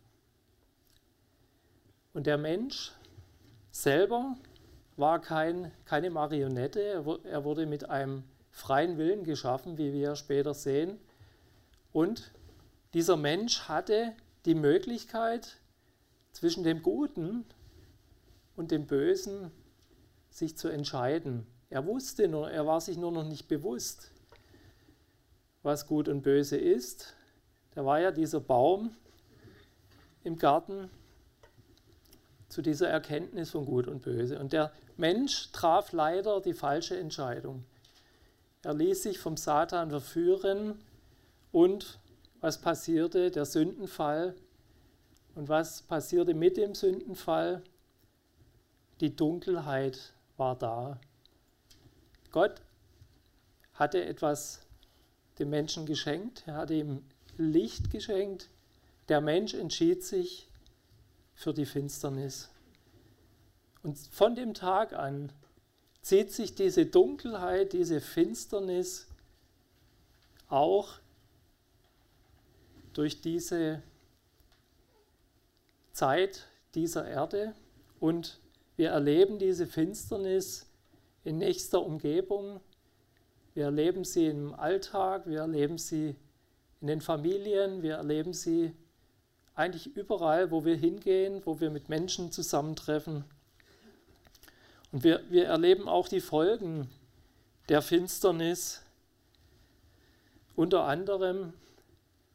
Und 2.18 2.26
der 2.26 2.36
Mensch 2.36 2.90
selber 3.70 4.36
war 4.96 5.20
kein, 5.20 5.70
keine 5.84 6.10
Marionette, 6.10 7.04
er 7.22 7.44
wurde 7.44 7.64
mit 7.64 7.88
einem 7.88 8.24
freien 8.50 8.98
Willen 8.98 9.22
geschaffen, 9.22 9.78
wie 9.78 9.92
wir 9.92 10.16
später 10.16 10.52
sehen. 10.52 10.98
Und 11.92 12.32
dieser 12.92 13.16
Mensch 13.16 13.68
hatte 13.68 14.16
die 14.46 14.56
Möglichkeit, 14.56 15.58
zwischen 16.32 16.64
dem 16.64 16.82
Guten 16.82 17.44
und 18.56 18.72
dem 18.72 18.88
Bösen 18.88 19.52
sich 20.28 20.56
zu 20.56 20.66
entscheiden. 20.66 21.46
Er 21.70 21.86
wusste 21.86 22.26
nur, 22.26 22.50
er 22.50 22.66
war 22.66 22.80
sich 22.80 22.96
nur 22.96 23.12
noch 23.12 23.28
nicht 23.28 23.46
bewusst, 23.46 24.10
was 25.62 25.86
gut 25.86 26.08
und 26.08 26.22
böse 26.22 26.56
ist. 26.56 27.14
Da 27.76 27.84
war 27.84 28.00
ja 28.00 28.10
dieser 28.10 28.40
Baum 28.40 28.96
im 30.24 30.36
Garten 30.36 30.90
zu 32.58 32.62
dieser 32.62 32.88
Erkenntnis 32.88 33.50
von 33.50 33.66
Gut 33.66 33.86
und 33.86 34.02
Böse. 34.02 34.36
Und 34.40 34.52
der 34.52 34.72
Mensch 34.96 35.52
traf 35.52 35.92
leider 35.92 36.40
die 36.40 36.54
falsche 36.54 36.98
Entscheidung. 36.98 37.64
Er 38.64 38.74
ließ 38.74 39.04
sich 39.04 39.20
vom 39.20 39.36
Satan 39.36 39.90
verführen 39.90 40.76
und 41.52 42.00
was 42.40 42.60
passierte? 42.60 43.30
Der 43.30 43.44
Sündenfall. 43.44 44.34
Und 45.36 45.48
was 45.48 45.82
passierte 45.82 46.34
mit 46.34 46.56
dem 46.56 46.74
Sündenfall? 46.74 47.62
Die 49.00 49.14
Dunkelheit 49.14 50.12
war 50.36 50.56
da. 50.56 50.98
Gott 52.32 52.60
hatte 53.74 54.04
etwas 54.04 54.62
dem 55.38 55.50
Menschen 55.50 55.86
geschenkt, 55.86 56.42
er 56.46 56.54
hatte 56.54 56.74
ihm 56.74 57.04
Licht 57.36 57.92
geschenkt. 57.92 58.48
Der 59.08 59.20
Mensch 59.20 59.54
entschied 59.54 60.02
sich 60.02 60.47
für 61.38 61.54
die 61.54 61.66
Finsternis. 61.66 62.50
Und 63.84 63.96
von 63.96 64.34
dem 64.34 64.54
Tag 64.54 64.92
an 64.92 65.30
zieht 66.02 66.32
sich 66.32 66.56
diese 66.56 66.84
Dunkelheit, 66.84 67.72
diese 67.72 68.00
Finsternis 68.00 69.06
auch 70.48 70.98
durch 72.92 73.20
diese 73.20 73.84
Zeit 75.92 76.48
dieser 76.74 77.06
Erde 77.06 77.54
und 78.00 78.40
wir 78.74 78.90
erleben 78.90 79.38
diese 79.38 79.68
Finsternis 79.68 80.66
in 81.22 81.38
nächster 81.38 81.86
Umgebung. 81.86 82.60
Wir 83.54 83.66
erleben 83.66 84.02
sie 84.02 84.26
im 84.26 84.54
Alltag, 84.54 85.28
wir 85.28 85.42
erleben 85.42 85.78
sie 85.78 86.16
in 86.80 86.88
den 86.88 87.00
Familien, 87.00 87.82
wir 87.82 87.94
erleben 87.94 88.32
sie 88.32 88.74
eigentlich 89.58 89.96
überall, 89.96 90.52
wo 90.52 90.64
wir 90.64 90.76
hingehen, 90.76 91.42
wo 91.44 91.60
wir 91.60 91.70
mit 91.70 91.88
Menschen 91.88 92.30
zusammentreffen. 92.30 93.24
Und 94.92 95.02
wir, 95.02 95.20
wir 95.30 95.46
erleben 95.46 95.88
auch 95.88 96.08
die 96.08 96.20
Folgen 96.20 96.88
der 97.68 97.82
Finsternis. 97.82 98.82
Unter 100.54 100.84
anderem, 100.84 101.52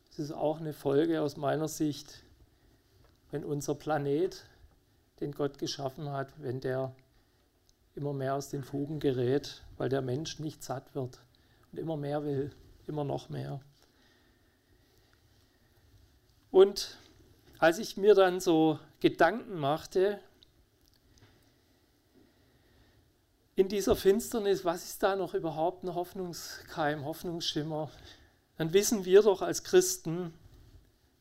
das 0.10 0.20
ist 0.20 0.32
auch 0.34 0.60
eine 0.60 0.74
Folge 0.74 1.22
aus 1.22 1.38
meiner 1.38 1.70
Sicht, 1.70 2.24
wenn 3.32 3.46
unser 3.46 3.76
Planet, 3.76 4.44
den 5.22 5.32
Gott 5.32 5.58
geschaffen 5.58 6.12
hat, 6.12 6.28
wenn 6.42 6.60
der 6.60 6.94
immer 7.96 8.14
mehr 8.14 8.36
aus 8.36 8.50
den 8.50 8.64
Fugen 8.64 9.00
gerät, 9.00 9.64
weil 9.78 9.88
der 9.88 10.02
Mensch 10.02 10.40
nicht 10.40 10.62
satt 10.62 10.94
wird 10.94 11.22
und 11.72 11.80
immer 11.80 11.96
mehr 11.96 12.26
will, 12.26 12.52
immer 12.86 13.06
noch 13.06 13.30
mehr. 13.30 13.62
Und 16.52 16.98
als 17.64 17.80
ich 17.80 17.96
mir 17.96 18.14
dann 18.14 18.42
so 18.42 18.78
Gedanken 19.00 19.58
machte, 19.58 20.20
in 23.56 23.70
dieser 23.70 23.96
Finsternis, 23.96 24.66
was 24.66 24.84
ist 24.84 25.02
da 25.02 25.16
noch 25.16 25.34
überhaupt 25.34 25.86
ein 25.86 25.96
Hoffnungskeim, 25.96 27.06
Hoffnungsschimmer, 27.06 27.90
dann 28.58 28.74
wissen 28.74 29.06
wir 29.06 29.22
doch 29.22 29.42
als 29.42 29.64
Christen, 29.64 30.34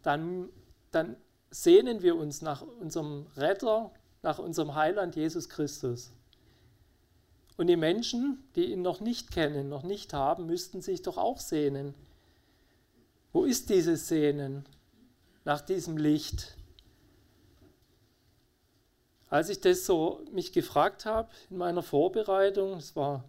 dann, 0.02 0.48
dann 0.90 1.14
sehnen 1.52 2.02
wir 2.02 2.16
uns 2.16 2.42
nach 2.42 2.62
unserem 2.80 3.28
Retter, 3.36 3.92
nach 4.22 4.40
unserem 4.40 4.74
Heiland 4.74 5.14
Jesus 5.14 5.48
Christus. 5.48 6.10
Und 7.56 7.68
die 7.68 7.76
Menschen, 7.76 8.42
die 8.56 8.72
ihn 8.72 8.82
noch 8.82 8.98
nicht 8.98 9.30
kennen, 9.30 9.68
noch 9.68 9.84
nicht 9.84 10.12
haben, 10.12 10.46
müssten 10.46 10.82
sich 10.82 11.02
doch 11.02 11.18
auch 11.18 11.38
sehnen. 11.38 11.94
Wo 13.32 13.44
ist 13.44 13.70
dieses 13.70 14.08
Sehnen 14.08 14.66
nach 15.44 15.60
diesem 15.60 15.96
Licht? 15.96 16.56
Als 19.28 19.48
ich 19.48 19.60
das 19.60 19.86
so 19.86 20.20
mich 20.30 20.52
gefragt 20.52 21.06
habe 21.06 21.30
in 21.48 21.56
meiner 21.56 21.82
Vorbereitung, 21.82 22.74
es 22.74 22.94
war 22.94 23.24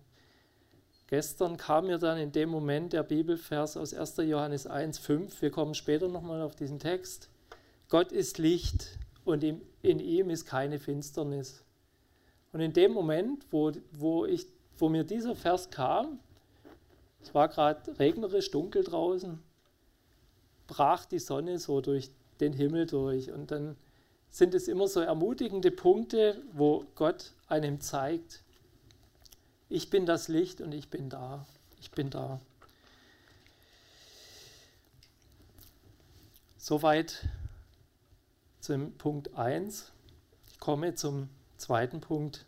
gestern, 1.08 1.58
kam 1.58 1.88
mir 1.88 1.98
dann 1.98 2.18
in 2.18 2.32
dem 2.32 2.50
Moment 2.50 2.92
der 2.94 3.04
Bibelvers 3.04 3.78
aus 3.78 3.94
1. 3.94 4.18
Johannes 4.18 4.70
1,5. 4.70 5.42
Wir 5.42 5.52
kommen 5.52 5.76
später 5.76 6.10
nochmal 6.10 6.42
auf 6.42 6.56
diesen 6.56 6.80
Text. 6.80 7.30
Gott 7.88 8.12
ist 8.12 8.38
Licht 8.38 8.98
und 9.24 9.44
in, 9.44 9.62
ihm 9.82 10.30
ist 10.30 10.46
keine 10.46 10.80
Finsternis. 10.80 11.64
Und 12.52 12.60
in 12.60 12.74
dem 12.74 12.92
Moment, 12.92 13.46
wo, 13.52 13.72
wo, 13.92 14.26
ich, 14.26 14.48
wo 14.78 14.90
mir 14.90 15.04
dieser 15.04 15.36
Vers 15.36 15.70
kam, 15.70 16.20
es 17.22 17.34
war 17.34 17.48
gerade 17.48 17.98
regnerisch 18.00 18.52
dunkel 18.52 18.84
draußen, 18.84 19.42
brach 20.68 21.06
die 21.06 21.20
Sonne 21.20 21.60
so 21.60 21.82
durch 21.82 22.12
den 22.40 22.54
Himmel 22.54 22.86
durch. 22.86 23.32
Und 23.32 23.52
dann 23.52 23.76
sind 24.30 24.54
es 24.54 24.68
immer 24.68 24.88
so 24.88 25.00
ermutigende 25.00 25.72
Punkte, 25.72 26.42
wo 26.54 26.86
Gott 26.96 27.34
einem 27.48 27.82
zeigt, 27.82 28.44
ich 29.70 29.90
bin 29.90 30.06
das 30.06 30.28
Licht 30.28 30.62
und 30.62 30.72
ich 30.72 30.90
bin 30.90 31.10
da. 31.10 31.46
Ich 31.80 31.92
bin 31.92 32.10
da. 32.10 32.40
Soweit 36.58 37.28
zum 38.60 38.94
Punkt 38.94 39.36
1. 39.36 39.92
Ich 40.52 40.60
komme 40.60 40.96
zum 40.96 41.30
zweiten 41.58 42.02
Punkt. 42.02 42.46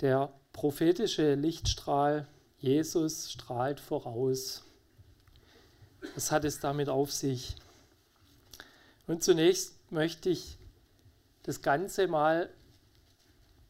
Der 0.00 0.32
prophetische 0.52 1.34
Lichtstrahl 1.34 2.26
Jesus 2.58 3.30
strahlt 3.30 3.78
voraus. 3.78 4.65
Was 6.14 6.30
hat 6.30 6.44
es 6.44 6.60
damit 6.60 6.88
auf 6.88 7.12
sich? 7.12 7.56
Und 9.06 9.22
zunächst 9.22 9.74
möchte 9.90 10.30
ich 10.30 10.58
das 11.42 11.62
Ganze 11.62 12.08
mal 12.08 12.50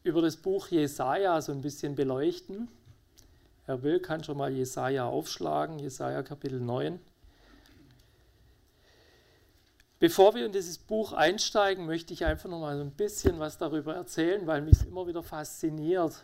über 0.03 0.21
das 0.21 0.37
Buch 0.37 0.69
Jesaja 0.69 1.41
so 1.41 1.51
ein 1.51 1.61
bisschen 1.61 1.95
beleuchten. 1.95 2.67
Wer 3.65 3.83
will, 3.83 3.99
kann 3.99 4.23
schon 4.23 4.37
mal 4.37 4.51
Jesaja 4.51 5.05
aufschlagen, 5.05 5.79
Jesaja 5.79 6.23
Kapitel 6.23 6.59
9. 6.59 6.99
Bevor 9.99 10.35
wir 10.35 10.45
in 10.45 10.51
dieses 10.51 10.77
Buch 10.77 11.11
einsteigen, 11.11 11.85
möchte 11.85 12.13
ich 12.13 12.23
einfach 12.23 12.49
noch 12.49 12.59
mal 12.59 12.77
so 12.77 12.83
ein 12.83 12.91
bisschen 12.91 13.39
was 13.39 13.57
darüber 13.57 13.95
erzählen, 13.95 14.45
weil 14.45 14.61
mich 14.61 14.85
immer 14.85 15.07
wieder 15.07 15.23
fasziniert. 15.23 16.23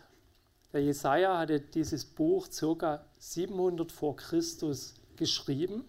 Der 0.72 0.82
Jesaja 0.82 1.38
hatte 1.38 1.60
dieses 1.60 2.04
Buch 2.04 2.48
ca. 2.78 3.04
700 3.18 3.92
vor 3.92 4.16
Christus 4.16 4.94
geschrieben. 5.16 5.84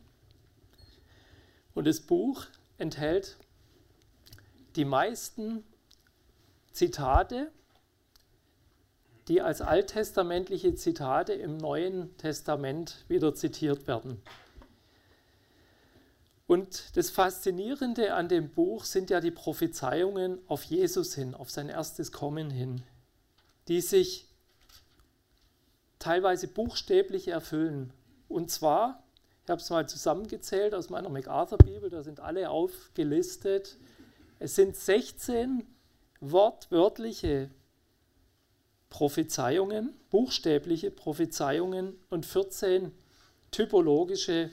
Und 1.76 1.86
das 1.86 2.00
Buch 2.00 2.46
enthält 2.80 3.38
die 4.76 4.86
meisten 4.86 5.64
Zitate 6.72 7.52
die 9.28 9.42
als 9.42 9.62
alttestamentliche 9.62 10.76
Zitate 10.76 11.34
im 11.34 11.58
Neuen 11.58 12.16
Testament 12.18 13.06
wieder 13.08 13.34
zitiert 13.34 13.88
werden. 13.88 14.22
Und 16.48 16.96
das 16.96 17.10
Faszinierende 17.10 18.14
an 18.14 18.30
dem 18.30 18.52
Buch 18.52 18.84
sind 18.84 19.10
ja 19.10 19.20
die 19.20 19.32
Prophezeiungen 19.32 20.38
auf 20.48 20.64
Jesus 20.64 21.16
hin, 21.16 21.34
auf 21.34 21.50
sein 21.50 21.70
erstes 21.70 22.12
Kommen 22.12 22.52
hin, 22.52 22.84
die 23.68 23.82
sich 23.82 24.28
teilweise 25.98 26.48
buchstäblich 26.48 27.30
erfüllen. 27.30 27.92
Und 28.28 28.52
zwar, 28.52 29.04
ich 29.46 29.52
habe 29.52 29.62
es 29.62 29.70
mal 29.70 29.88
zusammengezählt 29.88 30.74
aus 30.74 30.90
meiner 30.90 31.10
MacArthur-Bibel, 31.10 31.92
da 31.92 32.02
sind 32.02 32.20
alle 32.20 32.50
aufgelistet. 32.50 33.78
Es 34.40 34.56
sind 34.56 34.76
16 34.76 35.64
wortwörtliche 36.20 37.52
Prophezeiungen, 38.90 39.94
buchstäbliche 40.10 40.90
Prophezeiungen 40.90 41.94
und 42.10 42.26
14 42.26 42.92
typologische 43.52 44.50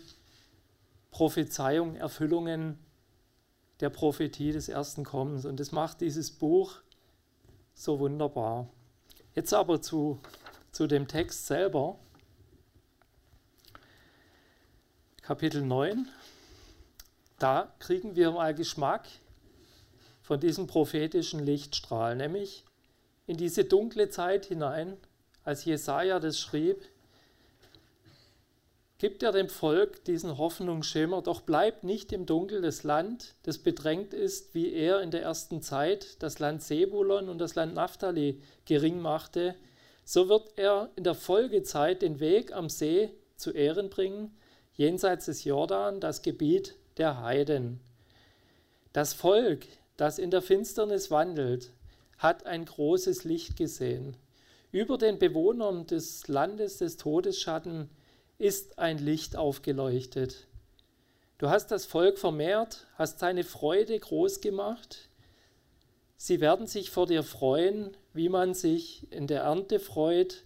Prophezeiungen, 1.10 1.96
Erfüllungen 1.96 2.78
der 3.80 3.88
Prophetie 3.88 4.52
des 4.52 4.68
ersten 4.68 5.04
Kommens. 5.04 5.46
Und 5.46 5.58
das 5.58 5.72
macht 5.72 6.02
dieses 6.02 6.30
Buch 6.30 6.76
so 7.72 7.98
wunderbar. 7.98 8.68
Jetzt 9.34 9.54
aber 9.54 9.80
zu, 9.80 10.20
zu 10.70 10.86
dem 10.86 11.08
Text 11.08 11.46
selber. 11.46 11.98
Kapitel 15.22 15.62
9. 15.62 16.08
Da 17.38 17.72
kriegen 17.78 18.16
wir 18.16 18.32
mal 18.32 18.56
Geschmack 18.56 19.06
von 20.20 20.40
diesem 20.40 20.66
prophetischen 20.66 21.38
Lichtstrahl, 21.38 22.16
nämlich 22.16 22.64
in 23.28 23.36
diese 23.36 23.62
dunkle 23.64 24.08
Zeit 24.08 24.46
hinein, 24.46 24.96
als 25.44 25.64
Jesaja 25.64 26.18
das 26.18 26.40
schrieb, 26.40 26.82
gibt 28.98 29.22
er 29.22 29.30
dem 29.30 29.48
Volk 29.48 30.04
diesen 30.06 30.38
Hoffnungsschimmer, 30.38 31.22
doch 31.22 31.42
bleibt 31.42 31.84
nicht 31.84 32.12
im 32.12 32.26
Dunkel 32.26 32.60
das 32.60 32.82
Land, 32.82 33.36
das 33.44 33.58
bedrängt 33.58 34.14
ist, 34.14 34.56
wie 34.56 34.72
er 34.72 35.02
in 35.02 35.12
der 35.12 35.22
ersten 35.22 35.62
Zeit 35.62 36.20
das 36.20 36.40
Land 36.40 36.64
Sebulon 36.64 37.28
und 37.28 37.38
das 37.38 37.54
Land 37.54 37.74
Naphtali 37.74 38.42
gering 38.64 39.00
machte, 39.00 39.54
so 40.04 40.28
wird 40.28 40.54
er 40.56 40.90
in 40.96 41.04
der 41.04 41.14
Folgezeit 41.14 42.02
den 42.02 42.18
Weg 42.18 42.52
am 42.52 42.68
See 42.68 43.10
zu 43.36 43.52
Ehren 43.52 43.88
bringen, 43.88 44.36
jenseits 44.74 45.26
des 45.26 45.44
Jordan, 45.44 46.00
das 46.00 46.22
Gebiet 46.22 46.76
der 46.96 47.20
Heiden. 47.20 47.80
Das 48.92 49.14
Volk, 49.14 49.66
das 49.96 50.18
in 50.18 50.30
der 50.30 50.42
Finsternis 50.42 51.10
wandelt, 51.10 51.72
hat 52.18 52.46
ein 52.46 52.64
großes 52.64 53.24
Licht 53.24 53.56
gesehen. 53.56 54.16
Über 54.70 54.96
den 54.96 55.18
Bewohnern 55.18 55.86
des 55.86 56.28
Landes 56.28 56.78
des 56.78 56.96
Todesschatten 56.96 57.90
ist 58.38 58.78
ein 58.78 58.98
Licht 58.98 59.36
aufgeleuchtet. 59.36 60.46
Du 61.38 61.50
hast 61.50 61.68
das 61.68 61.86
Volk 61.86 62.18
vermehrt, 62.18 62.86
hast 62.96 63.18
seine 63.18 63.44
Freude 63.44 63.98
groß 63.98 64.40
gemacht. 64.40 65.08
Sie 66.16 66.40
werden 66.40 66.66
sich 66.66 66.90
vor 66.90 67.06
dir 67.06 67.24
freuen, 67.24 67.96
wie 68.14 68.28
man 68.28 68.54
sich 68.54 69.10
in 69.12 69.26
der 69.26 69.42
Ernte 69.42 69.80
freut, 69.80 70.44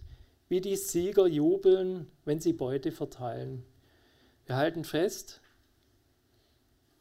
wie 0.49 0.61
die 0.61 0.75
Sieger 0.75 1.27
jubeln, 1.27 2.09
wenn 2.25 2.39
sie 2.39 2.53
Beute 2.53 2.91
verteilen. 2.91 3.63
Wir 4.47 4.55
halten 4.55 4.85
fest, 4.85 5.41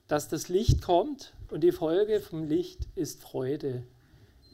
dass 0.09 0.29
das 0.29 0.49
Licht 0.49 0.83
kommt 0.83 1.33
und 1.49 1.63
die 1.63 1.71
Folge 1.71 2.21
vom 2.21 2.43
Licht 2.43 2.89
ist 2.97 3.23
Freude. 3.23 3.85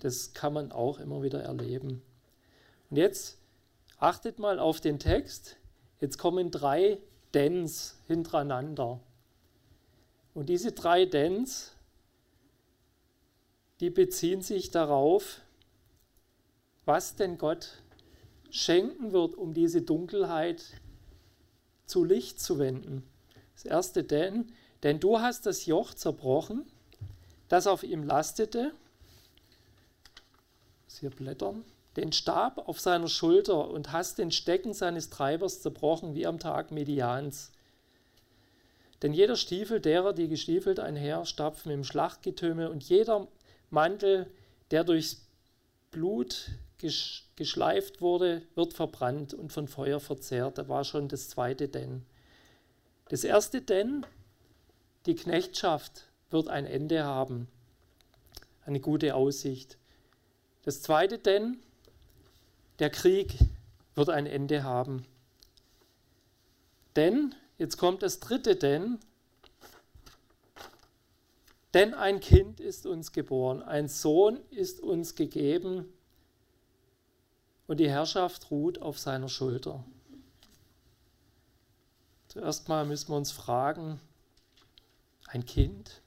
Das 0.01 0.35
kann 0.35 0.53
man 0.53 0.73
auch 0.73 1.01
immer 1.01 1.23
wieder 1.23 1.43
erleben. 1.43 2.03
Und 2.91 2.99
jetzt 2.99 3.39
achtet 3.97 4.39
mal 4.39 4.59
auf 4.59 4.83
den 4.83 4.99
Text. 4.99 5.57
Jetzt 6.01 6.19
kommen 6.19 6.51
drei 6.51 6.99
Dens 7.33 7.97
hintereinander. 8.09 9.01
Und 10.35 10.51
diese 10.51 10.73
drei 10.73 11.07
Dens, 11.07 11.75
die 13.81 13.89
beziehen 13.89 14.43
sich 14.43 14.71
darauf, 14.71 15.41
was 16.85 17.17
denn 17.17 17.39
Gott 17.39 17.83
schenken 18.51 19.13
wird, 19.13 19.35
um 19.35 19.55
diese 19.55 19.81
Dunkelheit 19.81 20.63
zu 21.93 22.05
Licht 22.05 22.41
zu 22.41 22.59
wenden. 22.59 23.03
Das 23.55 23.67
erste 23.67 24.03
denn, 24.03 24.51
denn 24.83 24.99
du 24.99 25.21
hast 25.21 25.45
das 25.45 25.67
Joch 25.67 25.93
zerbrochen, 25.93 26.65
das 27.49 27.67
auf 27.67 27.83
ihm 27.83 28.03
lastete, 28.03 28.73
hier 30.99 31.11
blättern, 31.11 31.65
den 31.97 32.13
Stab 32.13 32.69
auf 32.69 32.81
seiner 32.81 33.09
Schulter 33.09 33.69
und 33.69 33.93
hast 33.93 34.19
den 34.19 34.31
Stecken 34.31 34.73
seines 34.73 35.11
Treibers 35.11 35.61
zerbrochen 35.61 36.15
wie 36.15 36.27
am 36.27 36.39
Tag 36.39 36.71
Medians. 36.71 37.51
Denn 39.03 39.13
jeder 39.13 39.37
Stiefel 39.37 39.81
derer, 39.81 40.13
die 40.13 40.29
gestiefelt 40.29 40.81
einher 40.81 41.27
stapfen 41.27 41.73
im 41.73 41.85
Schlachtgetümmel 41.85 42.69
und 42.69 42.85
jeder 42.85 43.27
Mantel, 43.69 44.31
der 44.71 44.85
durchs 44.85 45.27
Blut 45.91 46.53
geschleift 47.37 48.01
wurde, 48.01 48.43
wird 48.55 48.75
verbrannt 48.75 49.35
und 49.35 49.53
von 49.53 49.69
Feuer 49.69 50.01
verzehrt. 50.01 50.59
Da 50.59 50.69
war 50.69 50.85
schon 50.85 51.09
das 51.09 51.29
zweite 51.29 51.69
Denn. 51.69 52.05
Das 53.09 53.25
erste 53.25 53.61
Denn, 53.61 54.07
die 55.07 55.15
Knechtschaft 55.15 56.09
wird 56.31 56.49
ein 56.49 56.67
Ende 56.67 57.05
haben, 57.05 57.49
eine 58.65 58.81
gute 58.81 59.15
Aussicht. 59.15 59.77
Das 60.65 60.81
zweite 60.81 61.19
denn, 61.19 61.59
der 62.79 62.91
Krieg 62.91 63.37
wird 63.95 64.11
ein 64.11 64.27
Ende 64.27 64.63
haben. 64.63 65.05
Denn, 66.97 67.35
jetzt 67.59 67.77
kommt 67.79 68.03
das 68.03 68.21
dritte 68.21 68.57
denn, 68.57 68.99
denn 71.75 71.95
ein 71.95 72.21
Kind 72.21 72.61
ist 72.61 72.87
uns 72.87 73.13
geboren, 73.13 73.63
ein 73.63 73.89
Sohn 73.89 74.39
ist 74.51 74.81
uns 74.81 75.15
gegeben 75.15 75.93
und 77.67 77.79
die 77.79 77.91
Herrschaft 77.91 78.51
ruht 78.51 78.81
auf 78.81 78.99
seiner 78.99 79.29
Schulter. 79.29 79.85
Zuerst 82.29 82.69
mal 82.69 82.85
müssen 82.85 83.11
wir 83.11 83.17
uns 83.17 83.31
fragen, 83.31 84.01
ein 85.27 85.45
Kind? 85.45 86.01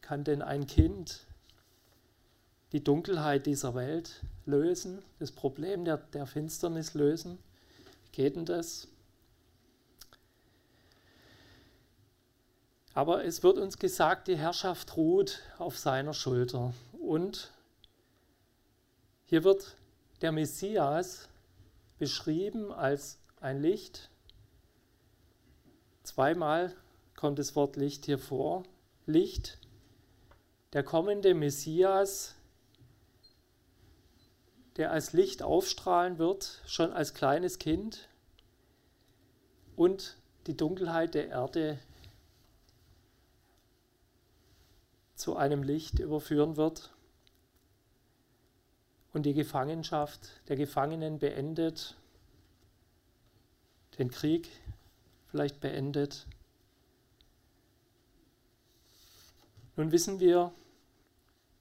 Kann 0.00 0.24
denn 0.24 0.42
ein 0.42 0.66
Kind 0.66 1.26
die 2.72 2.82
Dunkelheit 2.82 3.46
dieser 3.46 3.74
Welt 3.74 4.22
lösen, 4.46 5.02
das 5.18 5.30
Problem 5.30 5.84
der, 5.84 5.98
der 5.98 6.26
Finsternis 6.26 6.94
lösen? 6.94 7.38
Geht 8.12 8.36
denn 8.36 8.46
das? 8.46 8.88
Aber 12.94 13.24
es 13.24 13.42
wird 13.42 13.58
uns 13.58 13.78
gesagt, 13.78 14.28
die 14.28 14.36
Herrschaft 14.36 14.96
ruht 14.96 15.40
auf 15.58 15.78
seiner 15.78 16.12
Schulter. 16.12 16.74
Und 17.00 17.50
hier 19.24 19.44
wird 19.44 19.76
der 20.22 20.32
Messias 20.32 21.28
beschrieben 21.98 22.72
als 22.72 23.18
ein 23.40 23.60
Licht. 23.60 24.10
Zweimal 26.04 26.74
kommt 27.16 27.38
das 27.38 27.54
Wort 27.56 27.76
Licht 27.76 28.06
hier 28.06 28.18
vor. 28.18 28.62
Licht. 29.06 29.58
Der 30.72 30.82
kommende 30.82 31.34
Messias 31.34 32.36
der 34.76 34.90
als 34.90 35.12
Licht 35.12 35.42
aufstrahlen 35.42 36.18
wird, 36.18 36.62
schon 36.66 36.92
als 36.92 37.12
kleines 37.12 37.58
Kind 37.58 38.08
und 39.76 40.16
die 40.46 40.56
Dunkelheit 40.56 41.14
der 41.14 41.28
Erde 41.28 41.78
zu 45.14 45.36
einem 45.36 45.62
Licht 45.62 45.98
überführen 45.98 46.56
wird 46.56 46.90
und 49.12 49.24
die 49.24 49.34
Gefangenschaft 49.34 50.28
der 50.48 50.56
Gefangenen 50.56 51.18
beendet 51.18 51.96
den 53.98 54.10
Krieg 54.10 54.48
vielleicht 55.32 55.60
beendet. 55.60 56.26
Nun 59.76 59.90
wissen 59.90 60.20
wir, 60.20 60.52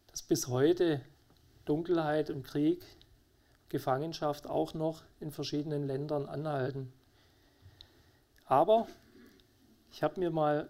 dass 0.08 0.22
bis 0.22 0.48
heute 0.50 1.02
Dunkelheit 1.64 2.30
und 2.30 2.44
Krieg, 2.44 2.84
Gefangenschaft 3.70 4.48
auch 4.48 4.74
noch 4.74 5.04
in 5.22 5.32
verschiedenen 5.32 5.88
Ländern 5.88 6.26
anhalten. 6.26 6.92
Aber 8.46 8.88
ich 9.92 10.04
habe 10.04 10.20
mir 10.20 10.32
mal 10.32 10.68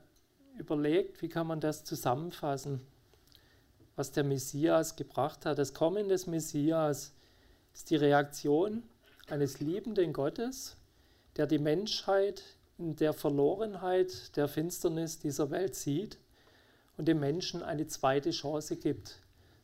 überlegt, 0.60 1.24
wie 1.24 1.30
kann 1.30 1.48
man 1.48 1.60
das 1.60 1.84
zusammenfassen, 1.84 2.86
was 3.96 4.12
der 4.12 4.24
Messias 4.24 4.96
gebracht 4.96 5.46
hat. 5.46 5.58
Das 5.58 5.74
Kommen 5.74 6.10
des 6.10 6.28
Messias 6.28 7.14
ist 7.74 7.90
die 7.90 7.96
Reaktion 7.96 8.84
eines 9.28 9.60
liebenden 9.60 10.14
Gottes, 10.14 10.76
der 11.38 11.48
die 11.48 11.60
Menschheit 11.60 12.44
in 12.78 12.96
der 12.96 13.14
Verlorenheit, 13.14 14.36
der 14.36 14.48
Finsternis 14.48 15.20
dieser 15.20 15.52
Welt 15.52 15.76
sieht 15.76 16.18
und 16.98 17.08
dem 17.08 17.20
Menschen 17.20 17.64
eine 17.64 17.88
zweite 17.88 18.32
Chance 18.32 18.76
gibt. 18.76 19.20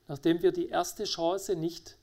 Nachdem 0.07 0.41
wir 0.41 0.51
die 0.51 0.69
erste 0.69 1.03
Chance 1.03 1.55
nicht 1.55 1.97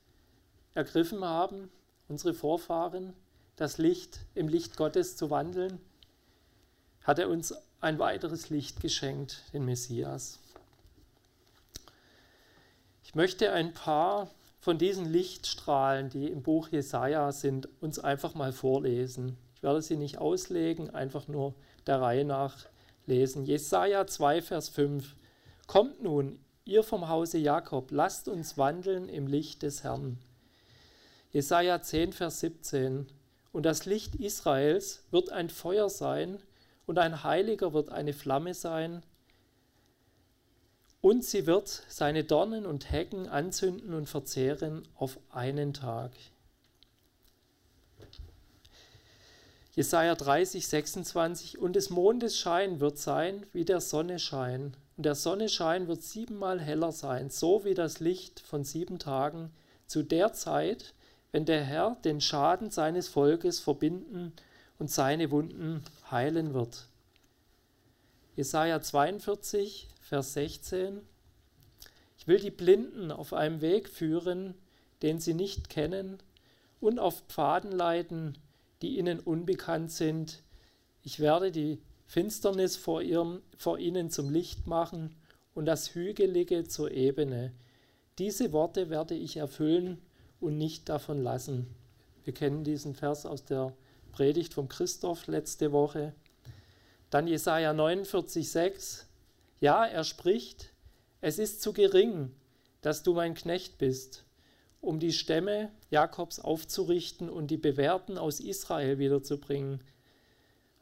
ergriffen 0.75 1.25
haben, 1.25 1.71
unsere 2.09 2.35
Vorfahren, 2.35 3.15
das 3.57 3.79
Licht 3.79 4.21
im 4.35 4.49
Licht 4.49 4.77
Gottes 4.77 5.17
zu 5.17 5.31
wandeln, 5.31 5.81
hat 7.03 7.19
er 7.19 7.29
uns 7.29 7.55
ein 7.81 7.99
weiteres 7.99 8.51
Licht 8.51 8.81
geschenkt, 8.81 9.43
den 9.53 9.65
Messias. 9.65 10.41
Ich 13.05 13.15
möchte 13.15 13.53
ein 13.53 13.75
paar 13.75 14.31
von 14.59 14.79
diesen 14.79 15.05
Lichtstrahlen, 15.05 16.09
die 16.09 16.27
im 16.27 16.43
Buch 16.43 16.69
Jesaja 16.69 17.33
sind, 17.33 17.69
uns 17.83 17.99
einfach 17.99 18.35
mal 18.35 18.51
vorlesen. 18.51 19.37
Ich 19.55 19.63
werde 19.63 19.83
sie 19.83 19.97
nicht 19.97 20.17
auslegen, 20.17 20.89
einfach 20.91 21.29
nur 21.29 21.55
der 21.87 22.01
Reihe 22.01 22.25
nach 22.25 22.57
lesen. 23.07 23.45
Jesaja 23.45 24.07
2, 24.07 24.41
Vers 24.41 24.71
5. 24.71 25.17
Kommt 25.67 26.03
nun, 26.03 26.39
ihr 26.65 26.83
vom 26.83 27.09
Hause 27.09 27.37
Jakob, 27.37 27.91
lasst 27.91 28.27
uns 28.27 28.57
wandeln 28.57 29.11
im 29.11 29.27
Licht 29.27 29.63
des 29.63 29.85
Herrn. 29.85 30.19
Jesaja 31.31 31.83
10, 31.83 32.15
Vers 32.15 32.41
17. 32.41 33.07
Und 33.53 33.67
das 33.67 33.85
Licht 33.85 34.15
Israels 34.17 35.05
wird 35.11 35.31
ein 35.31 35.51
Feuer 35.51 35.91
sein, 35.91 36.39
und 36.87 36.99
ein 36.99 37.23
Heiliger 37.23 37.73
wird 37.73 37.91
eine 37.91 38.13
Flamme 38.13 38.55
sein, 38.55 39.03
und 41.05 41.23
sie 41.23 41.47
wird 41.47 41.83
seine 41.87 42.25
Dornen 42.25 42.65
und 42.65 42.91
Hecken 42.91 43.29
anzünden 43.29 43.93
und 43.93 44.09
verzehren 44.09 44.89
auf 44.95 45.19
einen 45.29 45.75
Tag. 45.75 46.13
Jesaja 49.75 50.15
30, 50.15 50.67
26 50.67 51.59
Und 51.59 51.77
des 51.77 51.91
Mondes 51.91 52.39
Schein 52.39 52.81
wird 52.81 52.97
sein 52.97 53.45
wie 53.53 53.67
der 53.67 53.83
Sonne 53.83 54.19
Schein. 54.19 54.75
Und 54.97 55.05
der 55.05 55.15
Sonne 55.15 55.51
Schein 55.51 55.89
wird 55.89 56.03
siebenmal 56.03 56.59
heller 56.59 56.91
sein, 56.91 57.29
so 57.29 57.67
wie 57.67 57.75
das 57.75 58.01
Licht 58.01 58.41
von 58.41 58.65
sieben 58.65 58.99
Tagen, 58.99 59.51
zu 59.87 60.03
der 60.03 60.33
Zeit, 60.33 60.95
wenn 61.33 61.45
der 61.45 61.63
Herr 61.65 61.99
den 62.03 62.23
Schaden 62.23 62.71
seines 62.71 63.09
Volkes 63.09 63.61
verbinden 63.61 64.33
und 64.79 64.91
seine 64.91 65.31
Wunden 65.31 65.85
heilen 66.11 66.55
wird. 66.55 66.87
Jesaja 68.37 68.81
42, 68.81 69.89
Vers 70.05 70.35
16. 70.35 71.01
Ich 72.19 72.27
will 72.27 72.39
die 72.39 72.51
Blinden 72.51 73.11
auf 73.11 73.33
einem 73.33 73.63
Weg 73.63 73.89
führen, 73.89 74.53
den 75.01 75.19
sie 75.19 75.33
nicht 75.33 75.71
kennen, 75.71 76.19
und 76.79 76.99
auf 76.99 77.23
Pfaden 77.29 77.73
leiten, 77.73 78.37
die 78.83 78.99
ihnen 78.99 79.19
unbekannt 79.19 79.91
sind. 79.91 80.43
Ich 81.03 81.21
werde 81.21 81.51
die 81.51 81.81
Finsternis 82.07 82.77
vor, 82.77 83.01
ihrem, 83.01 83.41
vor 83.57 83.79
ihnen 83.79 84.11
zum 84.11 84.29
Licht 84.29 84.67
machen 84.67 85.17
und 85.55 85.65
das 85.65 85.95
Hügelige 85.95 86.65
zur 86.65 86.91
Ebene. 86.91 87.53
Diese 88.19 88.53
Worte 88.53 88.91
werde 88.91 89.15
ich 89.15 89.39
erfüllen 89.39 90.03
und 90.39 90.59
nicht 90.59 90.91
davon 90.91 91.23
lassen. 91.23 91.75
Wir 92.25 92.35
kennen 92.35 92.63
diesen 92.63 92.95
Vers 92.95 93.25
aus 93.25 93.47
der 93.47 93.73
Predigt 94.13 94.53
vom 94.53 94.69
Christoph 94.69 95.29
letzte 95.29 95.73
Woche. 95.73 96.13
Dann 97.09 97.27
Jesaja 97.27 97.73
49,6. 97.73 99.05
Ja, 99.61 99.85
er 99.85 100.05
spricht, 100.05 100.73
es 101.21 101.39
ist 101.39 101.63
zu 101.63 101.73
gering, 101.73 102.35
dass 102.81 103.03
du 103.03 103.15
mein 103.15 103.35
Knecht 103.35 103.79
bist, 103.79 104.25
um 104.81 104.99
die 104.99 105.13
Stämme 105.13 105.71
Jakobs 105.91 106.39
aufzurichten 106.39 107.31
und 107.31 107.51
die 107.51 107.57
Bewährten 107.57 108.19
aus 108.19 108.41
Israel 108.41 108.99
wiederzubringen. 108.99 109.81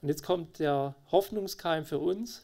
Und 0.01 0.09
jetzt 0.09 0.25
kommt 0.25 0.59
der 0.59 0.97
Hoffnungskeim 1.13 1.85
für 1.85 2.01
uns, 2.01 2.43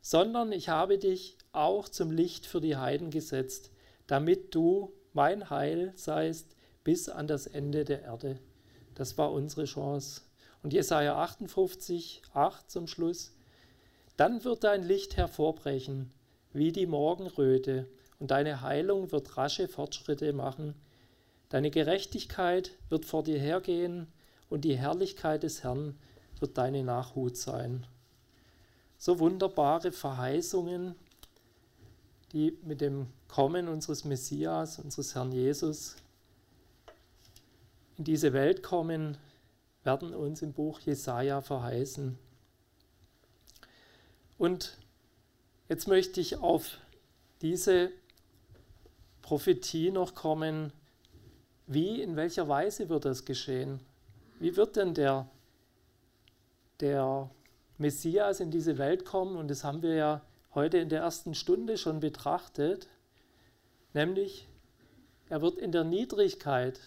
sondern 0.00 0.52
ich 0.52 0.68
habe 0.68 0.98
dich 0.98 1.36
auch 1.52 1.88
zum 1.88 2.10
Licht 2.10 2.46
für 2.46 2.60
die 2.60 2.76
Heiden 2.76 3.10
gesetzt, 3.10 3.70
damit 4.06 4.54
du 4.54 4.92
mein 5.12 5.50
Heil 5.50 5.92
seist 5.96 6.54
bis 6.84 7.08
an 7.08 7.26
das 7.26 7.46
Ende 7.46 7.84
der 7.84 8.02
Erde. 8.02 8.38
Das 8.94 9.18
war 9.18 9.32
unsere 9.32 9.64
Chance. 9.64 10.22
Und 10.62 10.72
Jesaja 10.72 11.16
58, 11.16 12.22
8 12.34 12.70
zum 12.70 12.86
Schluss. 12.86 13.34
Dann 14.16 14.44
wird 14.44 14.64
dein 14.64 14.82
Licht 14.82 15.16
hervorbrechen, 15.16 16.12
wie 16.52 16.72
die 16.72 16.86
Morgenröte, 16.86 17.88
und 18.18 18.30
deine 18.30 18.60
Heilung 18.60 19.10
wird 19.10 19.36
rasche 19.36 19.66
Fortschritte 19.66 20.32
machen. 20.32 20.74
Deine 21.48 21.70
Gerechtigkeit 21.70 22.70
wird 22.88 23.04
vor 23.04 23.24
dir 23.24 23.38
hergehen, 23.38 24.06
und 24.48 24.62
die 24.66 24.76
Herrlichkeit 24.76 25.42
des 25.42 25.64
Herrn 25.64 25.98
wird 26.38 26.58
deine 26.58 26.84
Nachhut 26.84 27.36
sein. 27.36 27.86
So 28.98 29.18
wunderbare 29.18 29.92
Verheißungen, 29.92 30.94
die 32.32 32.56
mit 32.62 32.80
dem 32.80 33.06
Kommen 33.28 33.68
unseres 33.68 34.04
Messias, 34.04 34.78
unseres 34.78 35.14
Herrn 35.14 35.32
Jesus, 35.32 35.96
in 37.96 38.04
diese 38.04 38.32
Welt 38.32 38.62
kommen, 38.62 39.16
werden 39.84 40.14
uns 40.14 40.42
im 40.42 40.52
Buch 40.52 40.80
Jesaja 40.80 41.40
verheißen. 41.40 42.18
Und 44.42 44.76
jetzt 45.68 45.86
möchte 45.86 46.20
ich 46.20 46.38
auf 46.38 46.78
diese 47.42 47.92
Prophetie 49.20 49.92
noch 49.92 50.16
kommen. 50.16 50.72
Wie, 51.68 52.02
in 52.02 52.16
welcher 52.16 52.48
Weise 52.48 52.88
wird 52.88 53.04
das 53.04 53.24
geschehen? 53.24 53.78
Wie 54.40 54.56
wird 54.56 54.74
denn 54.74 54.94
der, 54.94 55.28
der 56.80 57.30
Messias 57.78 58.40
in 58.40 58.50
diese 58.50 58.78
Welt 58.78 59.04
kommen? 59.04 59.36
Und 59.36 59.46
das 59.46 59.62
haben 59.62 59.80
wir 59.80 59.94
ja 59.94 60.22
heute 60.56 60.78
in 60.78 60.88
der 60.88 61.02
ersten 61.02 61.36
Stunde 61.36 61.78
schon 61.78 62.00
betrachtet. 62.00 62.88
Nämlich, 63.94 64.48
er 65.28 65.40
wird 65.40 65.56
in 65.56 65.70
der 65.70 65.84
Niedrigkeit 65.84 66.80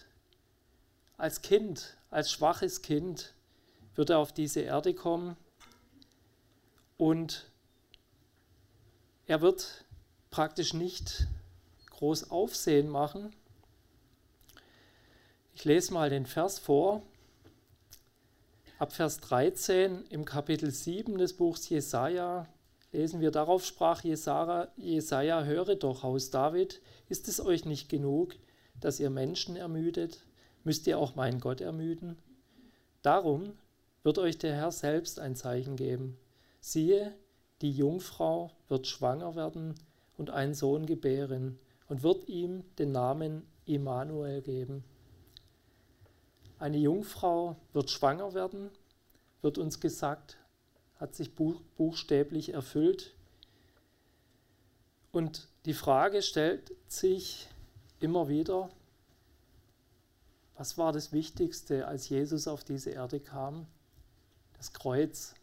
als 1.16 1.42
Kind 1.42 1.96
als 2.10 2.30
schwaches 2.30 2.82
Kind 2.82 3.34
wird 3.96 4.10
er 4.10 4.20
auf 4.20 4.34
diese 4.34 4.60
Erde 4.60 4.94
kommen 4.94 5.38
und 6.98 7.50
er 9.28 9.42
wird 9.42 9.86
praktisch 10.30 10.74
nicht 10.74 11.28
groß 11.90 12.30
Aufsehen 12.32 12.90
machen. 12.90 13.36
Ich 15.54 15.66
lese 15.66 15.94
mal 15.94 16.10
den 16.10 16.26
Vers 16.26 16.60
vor. 16.60 17.02
Ab 18.78 18.92
Vers 18.92 19.20
13 19.20 20.06
im 20.10 20.26
Kapitel 20.26 20.70
7 20.70 21.18
des 21.18 21.34
Buchs 21.38 21.70
Jesaja 21.70 22.48
lesen 22.92 23.22
wir: 23.22 23.32
Darauf 23.32 23.66
sprach 23.66 24.04
Jesaja, 24.04 24.68
Jesaja: 24.76 25.44
Höre 25.44 25.76
doch, 25.76 26.04
Haus 26.04 26.30
David, 26.30 26.82
ist 27.08 27.28
es 27.30 27.40
euch 27.40 27.66
nicht 27.66 27.88
genug, 27.88 28.36
dass 28.82 29.00
ihr 29.00 29.10
Menschen 29.10 29.56
ermüdet? 29.56 30.26
müsst 30.66 30.88
ihr 30.88 30.98
auch 31.00 31.16
meinen 31.16 31.40
Gott 31.40 31.62
ermüden? 31.62 32.18
Darum 33.02 33.54
wird 34.04 34.18
euch 34.18 34.38
der 34.38 34.56
Herr 34.56 34.72
selbst 34.72 35.20
ein 35.20 35.36
Zeichen 35.36 35.78
geben. 35.78 36.18
Siehe, 36.68 37.14
die 37.62 37.72
Jungfrau 37.72 38.50
wird 38.70 38.88
schwanger 38.88 39.36
werden 39.36 39.76
und 40.18 40.32
einen 40.32 40.56
Sohn 40.56 40.88
gebären 40.88 41.60
und 41.90 42.02
wird 42.02 42.28
ihm 42.28 42.64
den 42.80 42.92
Namen 42.92 43.46
Immanuel 43.68 44.42
geben. 44.42 44.84
Eine 46.58 46.78
Jungfrau 46.78 47.56
wird 47.74 47.92
schwanger 47.92 48.34
werden, 48.34 48.72
wird 49.44 49.60
uns 49.60 49.80
gesagt, 49.80 50.40
hat 50.96 51.14
sich 51.14 51.36
buchstäblich 51.36 52.56
erfüllt. 52.56 53.14
Und 55.12 55.48
die 55.66 55.76
Frage 55.76 56.24
stellt 56.24 56.74
sich 56.88 57.48
immer 58.00 58.28
wieder, 58.28 58.72
was 60.56 60.80
war 60.80 60.92
das 60.94 61.12
Wichtigste, 61.12 61.88
als 61.88 62.10
Jesus 62.10 62.48
auf 62.48 62.64
diese 62.64 62.90
Erde 62.90 63.20
kam? 63.20 63.68
Das 64.58 64.74
Kreuz, 64.74 65.36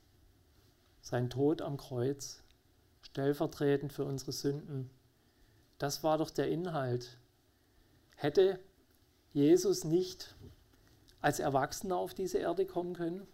sein 1.03 1.29
Tod 1.29 1.61
am 1.61 1.77
Kreuz, 1.77 2.43
stellvertretend 3.03 3.93
für 3.93 4.05
unsere 4.05 4.33
Sünden. 4.33 4.89
Das 5.77 6.03
war 6.03 6.17
doch 6.17 6.31
der 6.31 6.49
Inhalt. 6.49 7.19
Hätte 8.17 8.59
Jesus 9.35 9.85
nicht 9.85 10.35
als 11.21 11.39
Erwachsener 11.39 11.97
auf 11.97 12.15
diese 12.15 12.39
Erde 12.39 12.65
kommen 12.65 12.95
können? 12.95 13.27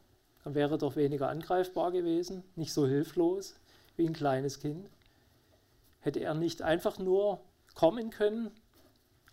dann 0.48 0.54
wäre 0.54 0.76
er 0.76 0.78
doch 0.78 0.96
weniger 0.96 1.28
angreifbar 1.28 1.92
gewesen, 1.92 2.42
nicht 2.56 2.72
so 2.72 2.86
hilflos 2.86 3.54
wie 3.96 4.06
ein 4.06 4.14
kleines 4.14 4.60
Kind. 4.60 4.88
Hätte 6.00 6.20
er 6.20 6.32
nicht 6.32 6.62
einfach 6.62 6.98
nur 6.98 7.42
kommen 7.74 8.08
können, 8.08 8.50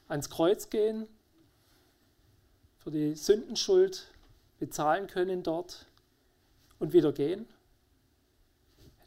ans 0.10 0.30
Kreuz 0.30 0.70
gehen, 0.70 1.08
für 2.80 2.92
die 2.92 3.16
Sündenschuld 3.16 4.12
bezahlen 4.60 5.08
können 5.08 5.42
dort 5.42 5.86
und 6.80 6.92
wieder 6.92 7.14
gehen? 7.14 7.48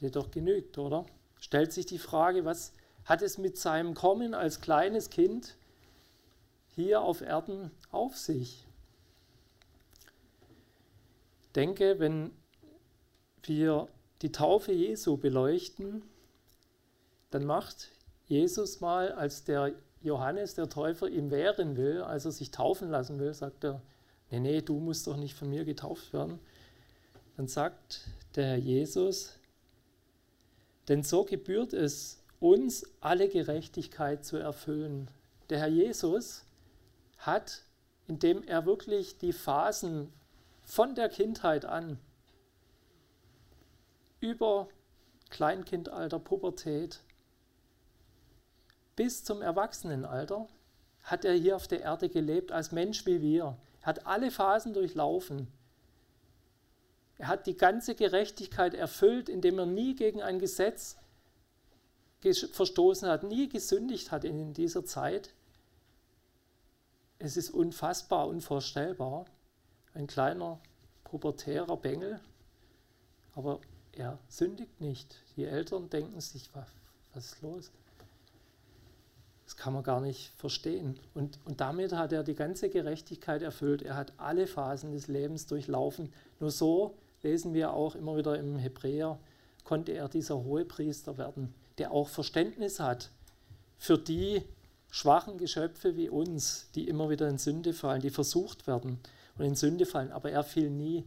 Hätte 0.01 0.13
doch 0.13 0.31
genügt, 0.31 0.79
oder? 0.79 1.07
Stellt 1.41 1.73
sich 1.73 1.87
die 1.87 1.99
Frage, 1.99 2.45
was 2.45 2.73
hat 3.05 3.23
es 3.23 3.39
mit 3.39 3.57
seinem 3.59 3.95
Kommen 3.95 4.35
als 4.35 4.61
kleines 4.61 5.11
Kind 5.11 5.57
hier 6.75 7.01
auf 7.01 7.21
Erden 7.21 7.71
auf 7.91 8.17
sich? 8.17 8.67
Denke, 11.55 11.99
wenn 11.99 12.31
wir 13.43 13.89
die 14.23 14.33
Taufe 14.33 14.73
Jesu 14.73 15.17
beleuchten, 15.17 16.03
dann 17.31 17.45
macht 17.45 17.89
Jesus 18.27 18.81
mal, 18.81 19.13
als 19.13 19.45
der 19.45 19.73
Johannes, 20.03 20.55
der 20.55 20.69
Täufer, 20.69 21.09
ihm 21.09 21.31
wehren 21.31 21.77
will, 21.77 22.03
als 22.03 22.25
er 22.25 22.33
sich 22.33 22.51
taufen 22.51 22.91
lassen 22.91 23.19
will, 23.19 23.33
sagt 23.35 23.65
er, 23.65 23.83
nee, 24.31 24.41
nee, 24.41 24.61
du 24.61 24.79
musst 24.79 25.07
doch 25.07 25.17
nicht 25.17 25.35
von 25.35 25.51
mir 25.51 25.65
getauft 25.65 26.13
werden. 26.13 26.39
Dann 27.37 27.49
sagt 27.49 28.09
der 28.37 28.47
Herr 28.47 28.57
Jesus, 28.57 29.39
denn 30.89 31.03
so 31.03 31.25
gebührt 31.25 31.73
es 31.73 32.23
uns, 32.41 32.87
alle 33.01 33.29
Gerechtigkeit 33.29 34.25
zu 34.25 34.37
erfüllen. 34.37 35.11
Der 35.51 35.59
Herr 35.59 35.69
Jesus 35.69 36.45
hat, 37.19 37.63
indem 38.07 38.43
er 38.43 38.65
wirklich 38.67 39.19
die 39.19 39.33
Phasen 39.33 40.13
von 40.63 40.95
der 40.95 41.09
Kindheit 41.09 41.65
an 41.65 41.99
über 44.21 44.69
Kleinkindalter, 45.31 46.19
Pubertät 46.19 47.01
bis 48.97 49.23
zum 49.23 49.43
Erwachsenenalter 49.43 50.49
hat 51.05 51.25
er 51.25 51.35
hier 51.35 51.57
auf 51.57 51.69
der 51.69 51.83
Erde 51.83 52.09
gelebt 52.09 52.51
als 52.51 52.73
Mensch 52.73 53.07
wie 53.07 53.23
wir. 53.23 53.57
Er 53.83 53.87
hat 53.87 54.07
alle 54.07 54.31
Phasen 54.31 54.75
durchlaufen. 54.75 55.47
Er 57.19 57.27
hat 57.27 57.47
die 57.47 57.57
ganze 57.57 57.95
Gerechtigkeit 57.95 58.75
erfüllt, 58.75 59.29
indem 59.29 59.59
er 59.59 59.67
nie 59.67 59.95
gegen 59.97 60.23
ein 60.23 60.39
Gesetz 60.39 60.97
verstoßen 62.21 63.09
hat, 63.09 63.25
nie 63.25 63.49
gesündigt 63.49 64.11
hat 64.11 64.25
in 64.25 64.55
dieser 64.55 64.85
Zeit. 64.85 65.35
Es 67.19 67.37
ist 67.37 67.51
unfassbar, 67.51 68.29
unvorstellbar. 68.29 69.27
Ein 69.95 70.07
kleiner 70.07 70.61
pubertärer 71.05 71.77
Bengel, 71.77 72.21
aber 73.35 73.61
er 73.93 74.19
sündigt 74.29 74.81
nicht. 74.81 75.17
Die 75.37 75.45
Eltern 75.45 75.91
denken 75.91 76.21
sich, 76.21 76.51
was, 76.55 76.69
ist 77.15 77.43
los? 77.43 77.73
Das 79.45 79.57
kann 79.57 79.73
man 79.73 79.83
gar 79.83 80.01
nicht 80.01 80.33
verstehen. 80.37 81.01
Und, 81.15 81.41
und 81.47 81.61
damit 81.61 81.93
hat 81.93 82.13
er 82.13 82.23
die 82.23 82.35
ganze 82.35 82.69
Gerechtigkeit 82.69 83.43
erfüllt. 83.43 83.83
Er 83.83 83.97
hat 83.97 84.13
alle 84.19 84.47
Phasen 84.47 84.93
des 84.93 85.09
Lebens 85.09 85.47
durchlaufen. 85.47 86.13
Nur 86.39 86.51
so, 86.51 86.97
lesen 87.23 87.55
wir 87.55 87.73
auch 87.73 87.95
immer 87.95 88.17
wieder 88.17 88.39
im 88.39 88.57
Hebräer, 88.57 89.19
konnte 89.65 89.93
er 89.93 90.09
dieser 90.09 90.37
Hohepriester 90.37 91.19
werden, 91.19 91.55
der 91.79 91.93
auch 91.93 92.09
Verständnis 92.09 92.81
hat 92.81 93.11
für 93.77 93.99
die 93.99 94.43
schwachen 94.91 95.39
Geschöpfe 95.39 95.97
wie 95.97 96.09
uns, 96.09 96.69
die 96.75 96.89
immer 96.89 97.11
wieder 97.11 97.29
in 97.29 97.39
Sünde 97.39 97.73
fallen, 97.73 98.01
die 98.01 98.11
versucht 98.11 98.67
werden 98.67 98.99
und 99.37 99.45
in 99.45 99.55
Sünde 99.55 99.87
fallen. 99.87 100.13
Aber 100.13 100.31
er 100.31 100.43
fiel 100.43 100.71
nie 100.71 101.05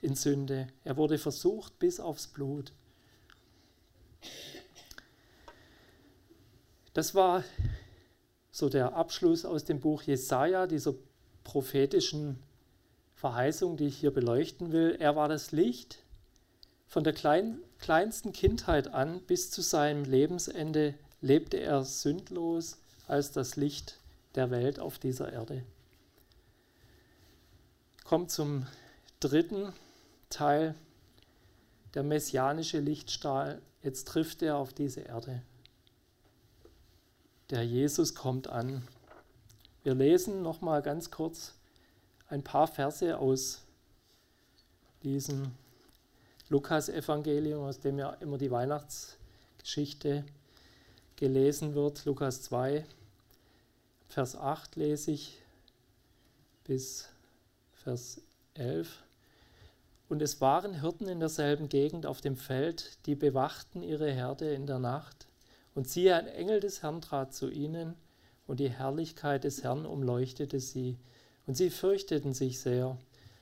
in 0.00 0.14
Sünde. 0.14 0.66
Er 0.84 0.96
wurde 0.96 1.18
versucht 1.18 1.78
bis 1.78 2.00
aufs 2.00 2.26
Blut. 2.26 2.72
Das 6.92 7.14
war 7.14 7.44
so 8.50 8.68
der 8.68 8.94
Abschluss 8.94 9.44
aus 9.44 9.64
dem 9.64 9.80
Buch 9.80 10.02
Jesaja, 10.02 10.66
dieser 10.66 10.94
prophetischen 11.44 12.38
Verheißung, 13.22 13.76
die 13.76 13.86
ich 13.86 13.98
hier 13.98 14.12
beleuchten 14.12 14.72
will. 14.72 14.96
Er 14.98 15.14
war 15.14 15.28
das 15.28 15.52
Licht 15.52 15.98
von 16.88 17.04
der 17.04 17.12
klein, 17.12 17.60
kleinsten 17.78 18.32
Kindheit 18.32 18.88
an 18.88 19.20
bis 19.20 19.48
zu 19.48 19.62
seinem 19.62 20.02
Lebensende 20.02 20.94
lebte 21.20 21.58
er 21.58 21.84
sündlos 21.84 22.78
als 23.06 23.30
das 23.30 23.54
Licht 23.54 24.00
der 24.34 24.50
Welt 24.50 24.80
auf 24.80 24.98
dieser 24.98 25.32
Erde. 25.32 25.62
Kommt 28.02 28.32
zum 28.32 28.66
dritten 29.20 29.72
Teil, 30.28 30.74
der 31.94 32.02
messianische 32.02 32.80
Lichtstrahl. 32.80 33.62
Jetzt 33.84 34.08
trifft 34.08 34.42
er 34.42 34.56
auf 34.56 34.72
diese 34.72 35.02
Erde. 35.02 35.42
Der 37.50 37.64
Jesus 37.64 38.16
kommt 38.16 38.48
an. 38.48 38.82
Wir 39.84 39.94
lesen 39.94 40.42
noch 40.42 40.60
mal 40.60 40.82
ganz 40.82 41.12
kurz 41.12 41.54
ein 42.32 42.42
paar 42.42 42.66
Verse 42.66 43.18
aus 43.18 43.60
diesem 45.02 45.52
Lukas-Evangelium, 46.48 47.62
aus 47.62 47.78
dem 47.78 47.98
ja 47.98 48.10
immer 48.20 48.38
die 48.38 48.50
Weihnachtsgeschichte 48.50 50.24
gelesen 51.16 51.74
wird. 51.74 52.06
Lukas 52.06 52.40
2, 52.40 52.86
Vers 54.08 54.34
8 54.34 54.76
lese 54.76 55.10
ich 55.10 55.42
bis 56.64 57.10
Vers 57.74 58.22
11. 58.54 59.02
Und 60.08 60.22
es 60.22 60.40
waren 60.40 60.80
Hirten 60.80 61.08
in 61.08 61.20
derselben 61.20 61.68
Gegend 61.68 62.06
auf 62.06 62.22
dem 62.22 62.36
Feld, 62.36 62.98
die 63.04 63.14
bewachten 63.14 63.82
ihre 63.82 64.10
Herde 64.10 64.54
in 64.54 64.66
der 64.66 64.78
Nacht. 64.78 65.26
Und 65.74 65.86
siehe, 65.86 66.16
ein 66.16 66.28
Engel 66.28 66.60
des 66.60 66.82
Herrn 66.82 67.02
trat 67.02 67.34
zu 67.34 67.50
ihnen, 67.50 67.94
und 68.46 68.58
die 68.58 68.70
Herrlichkeit 68.70 69.44
des 69.44 69.62
Herrn 69.62 69.84
umleuchtete 69.84 70.60
sie, 70.60 70.96
und 71.46 71.56
sie 71.56 71.70
fürchteten 71.70 72.34
sich 72.34 72.60
sehr. 72.60 72.98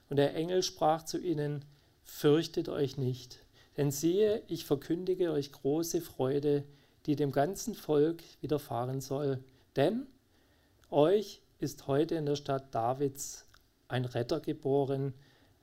Und 0.08 0.16
der 0.16 0.34
Engel 0.34 0.62
sprach 0.62 1.04
zu 1.04 1.18
ihnen, 1.18 1.64
Fürchtet 2.02 2.68
euch 2.68 2.96
nicht, 2.96 3.38
denn 3.76 3.92
siehe, 3.92 4.42
ich 4.48 4.64
verkündige 4.64 5.30
euch 5.30 5.52
große 5.52 6.00
Freude, 6.00 6.64
die 7.06 7.14
dem 7.14 7.30
ganzen 7.30 7.74
Volk 7.74 8.22
widerfahren 8.40 9.00
soll. 9.00 9.42
Denn 9.76 10.06
euch 10.90 11.40
ist 11.60 11.86
heute 11.86 12.16
in 12.16 12.26
der 12.26 12.36
Stadt 12.36 12.74
Davids 12.74 13.46
ein 13.86 14.04
Retter 14.04 14.40
geboren, 14.40 15.14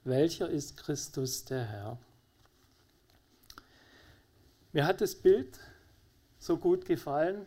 welcher 0.03 0.49
ist 0.49 0.77
Christus 0.77 1.43
der 1.45 1.65
Herr. 1.65 1.97
Mir 4.71 4.85
hat 4.85 5.01
das 5.01 5.15
Bild 5.15 5.59
so 6.39 6.57
gut 6.57 6.85
gefallen. 6.85 7.45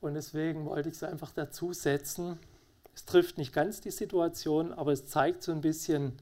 Und 0.00 0.14
deswegen 0.14 0.66
wollte 0.66 0.88
ich 0.88 0.96
es 0.96 1.02
einfach 1.02 1.32
dazu 1.32 1.72
setzen. 1.72 2.38
Es 2.94 3.04
trifft 3.04 3.38
nicht 3.38 3.52
ganz 3.52 3.80
die 3.80 3.90
Situation, 3.90 4.72
aber 4.72 4.92
es 4.92 5.06
zeigt 5.06 5.42
so 5.42 5.52
ein 5.52 5.60
bisschen, 5.60 6.18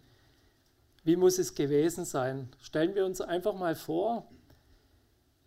wie 1.04 1.16
muss 1.16 1.38
es 1.38 1.54
gewesen 1.54 2.04
sein. 2.04 2.48
Stellen 2.60 2.94
wir 2.94 3.04
uns 3.04 3.20
einfach 3.20 3.54
mal 3.54 3.74
vor, 3.74 4.28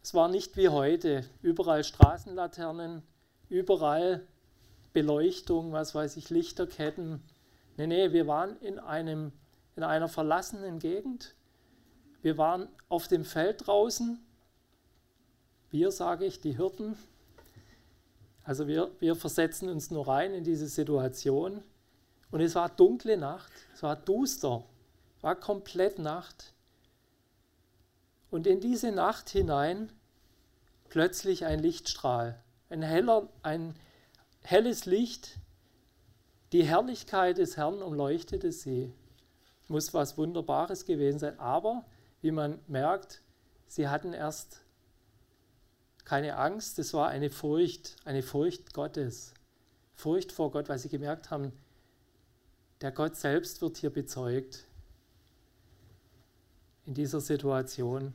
es 0.01 0.13
war 0.13 0.27
nicht 0.27 0.57
wie 0.57 0.69
heute, 0.69 1.23
überall 1.41 1.83
Straßenlaternen, 1.83 3.03
überall 3.49 4.27
Beleuchtung, 4.91 5.71
was 5.71 5.95
weiß 5.95 6.17
ich, 6.17 6.29
Lichterketten. 6.29 7.21
Nee, 7.77 7.88
nee, 7.88 8.12
wir 8.12 8.27
waren 8.27 8.57
in, 8.57 8.79
einem, 8.79 9.31
in 9.75 9.83
einer 9.83 10.09
verlassenen 10.09 10.79
Gegend. 10.79 11.36
Wir 12.21 12.38
waren 12.38 12.67
auf 12.89 13.07
dem 13.07 13.23
Feld 13.23 13.65
draußen 13.67 14.19
wir, 15.73 15.91
sage 15.91 16.25
ich, 16.25 16.39
die 16.39 16.55
Hirten, 16.55 16.95
also 18.43 18.67
wir, 18.67 18.91
wir 18.99 19.15
versetzen 19.15 19.69
uns 19.69 19.89
nur 19.89 20.08
rein 20.08 20.34
in 20.34 20.43
diese 20.43 20.67
Situation. 20.67 21.63
Und 22.32 22.41
es 22.41 22.56
war 22.56 22.69
dunkle 22.69 23.15
Nacht, 23.17 23.51
es 23.73 23.84
war 23.84 23.95
duster, 23.95 24.63
war 25.21 25.36
komplett 25.36 25.99
Nacht. 25.99 26.53
Und 28.32 28.47
in 28.47 28.60
diese 28.60 28.91
Nacht 28.91 29.29
hinein 29.29 29.91
plötzlich 30.89 31.45
ein 31.45 31.60
Lichtstrahl, 31.60 32.39
ein, 32.69 32.82
heller, 32.82 33.29
ein 33.43 33.75
helles 34.41 34.86
Licht, 34.86 35.38
die 36.51 36.63
Herrlichkeit 36.63 37.38
des 37.38 37.58
Herrn 37.58 37.82
umleuchtete 37.82 38.51
sie. 38.51 38.91
Muss 39.67 39.93
was 39.93 40.17
Wunderbares 40.17 40.86
gewesen 40.86 41.19
sein, 41.19 41.39
aber 41.39 41.86
wie 42.21 42.32
man 42.32 42.60
merkt, 42.67 43.21
sie 43.67 43.88
hatten 43.88 44.13
erst 44.13 44.62
keine 46.05 46.37
Angst, 46.37 46.79
es 46.79 46.93
war 46.93 47.09
eine 47.09 47.29
Furcht, 47.29 47.95
eine 48.05 48.23
Furcht 48.23 48.73
Gottes. 48.73 49.33
Furcht 49.93 50.31
vor 50.31 50.51
Gott, 50.51 50.69
weil 50.69 50.79
sie 50.79 50.89
gemerkt 50.89 51.31
haben, 51.31 51.53
der 52.81 52.91
Gott 52.91 53.15
selbst 53.15 53.61
wird 53.61 53.77
hier 53.77 53.89
bezeugt 53.89 54.65
in 56.85 56.93
dieser 56.93 57.21
Situation. 57.21 58.13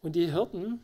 Und 0.00 0.12
die 0.16 0.30
Hirten, 0.30 0.80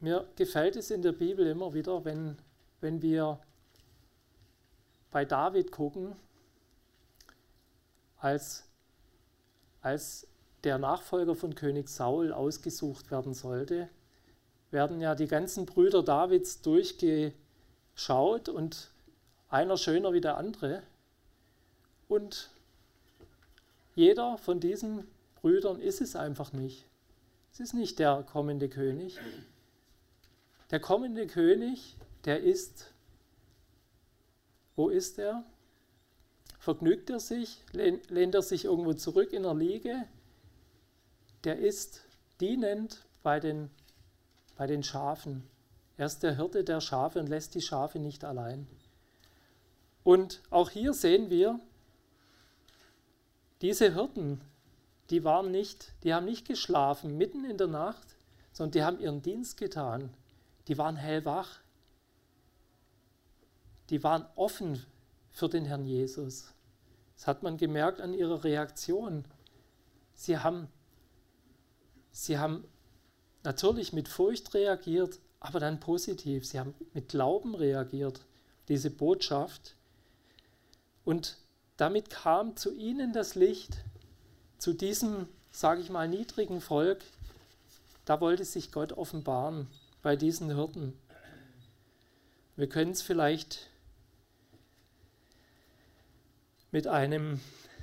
mir 0.00 0.28
gefällt 0.36 0.76
es 0.76 0.90
in 0.90 1.00
der 1.02 1.12
Bibel 1.12 1.46
immer 1.46 1.72
wieder, 1.72 2.04
wenn, 2.04 2.36
wenn 2.80 3.00
wir 3.00 3.40
bei 5.10 5.24
David 5.24 5.72
gucken, 5.72 6.14
als, 8.18 8.68
als 9.80 10.26
der 10.64 10.78
Nachfolger 10.78 11.34
von 11.34 11.54
König 11.54 11.88
Saul 11.88 12.32
ausgesucht 12.32 13.10
werden 13.10 13.34
sollte, 13.34 13.88
werden 14.70 15.00
ja 15.00 15.14
die 15.14 15.26
ganzen 15.26 15.66
Brüder 15.66 16.02
Davids 16.02 16.60
durchgeschaut 16.62 18.48
und 18.48 18.90
einer 19.48 19.76
schöner 19.76 20.12
wie 20.12 20.20
der 20.20 20.36
andere. 20.36 20.82
Und 22.08 22.50
jeder 23.94 24.38
von 24.38 24.60
diesen 24.60 25.06
Brüdern 25.40 25.80
ist 25.80 26.00
es 26.00 26.16
einfach 26.16 26.52
nicht. 26.52 26.84
Es 27.52 27.60
ist 27.60 27.74
nicht 27.74 27.98
der 27.98 28.22
kommende 28.22 28.68
König. 28.68 29.18
Der 30.70 30.80
kommende 30.80 31.26
König, 31.26 31.96
der 32.24 32.40
ist, 32.40 32.92
wo 34.76 34.88
ist 34.88 35.18
er? 35.18 35.44
Vergnügt 36.58 37.10
er 37.10 37.18
sich? 37.20 37.64
Lehnt 37.72 38.34
er 38.34 38.42
sich 38.42 38.66
irgendwo 38.66 38.92
zurück 38.92 39.32
in 39.32 39.42
der 39.42 39.54
Liege? 39.54 40.06
Der 41.44 41.58
ist 41.58 42.02
dienend 42.40 43.04
bei 43.22 43.40
den, 43.40 43.70
bei 44.56 44.66
den 44.66 44.82
Schafen. 44.82 45.42
Er 45.96 46.06
ist 46.06 46.22
der 46.22 46.36
Hirte 46.36 46.64
der 46.64 46.80
Schafe 46.80 47.20
und 47.20 47.28
lässt 47.28 47.54
die 47.54 47.60
Schafe 47.60 47.98
nicht 47.98 48.24
allein. 48.24 48.66
Und 50.02 50.40
auch 50.50 50.70
hier 50.70 50.94
sehen 50.94 51.30
wir, 51.30 51.60
diese 53.60 53.92
Hirten, 53.92 54.40
die 55.10 55.24
waren 55.24 55.50
nicht, 55.50 55.92
die 56.02 56.14
haben 56.14 56.24
nicht 56.24 56.46
geschlafen 56.46 57.18
mitten 57.18 57.44
in 57.44 57.58
der 57.58 57.66
Nacht, 57.66 58.16
sondern 58.52 58.72
die 58.72 58.82
haben 58.82 59.00
ihren 59.00 59.22
Dienst 59.22 59.56
getan. 59.56 60.10
Die 60.68 60.78
waren 60.78 60.96
hellwach. 60.96 61.60
Die 63.90 64.02
waren 64.02 64.24
offen 64.36 64.84
für 65.30 65.48
den 65.48 65.64
Herrn 65.64 65.84
Jesus. 65.84 66.52
Das 67.16 67.26
hat 67.26 67.42
man 67.42 67.56
gemerkt 67.56 68.00
an 68.00 68.14
ihrer 68.14 68.44
Reaktion. 68.44 69.24
Sie 70.14 70.38
haben, 70.38 70.68
sie 72.12 72.38
haben 72.38 72.64
natürlich 73.42 73.92
mit 73.92 74.08
Furcht 74.08 74.54
reagiert, 74.54 75.18
aber 75.40 75.60
dann 75.60 75.80
positiv. 75.80 76.46
Sie 76.46 76.58
haben 76.58 76.74
mit 76.92 77.08
Glauben 77.08 77.54
reagiert, 77.54 78.20
diese 78.68 78.90
Botschaft. 78.90 79.74
Und 81.04 81.38
damit 81.76 82.10
kam 82.10 82.56
zu 82.56 82.74
ihnen 82.74 83.12
das 83.12 83.34
Licht, 83.34 83.78
zu 84.58 84.74
diesem, 84.74 85.26
sage 85.50 85.80
ich 85.80 85.88
mal, 85.88 86.08
niedrigen 86.08 86.60
Volk. 86.60 87.02
Da 88.04 88.20
wollte 88.20 88.44
sich 88.44 88.70
Gott 88.70 88.92
offenbaren 88.92 89.66
bei 90.02 90.16
diesen 90.16 90.54
Hirten. 90.54 90.98
Wir 92.56 92.68
können 92.68 92.90
es 92.90 93.00
vielleicht 93.00 93.70
mit, 96.70 96.86
einem, 96.86 97.40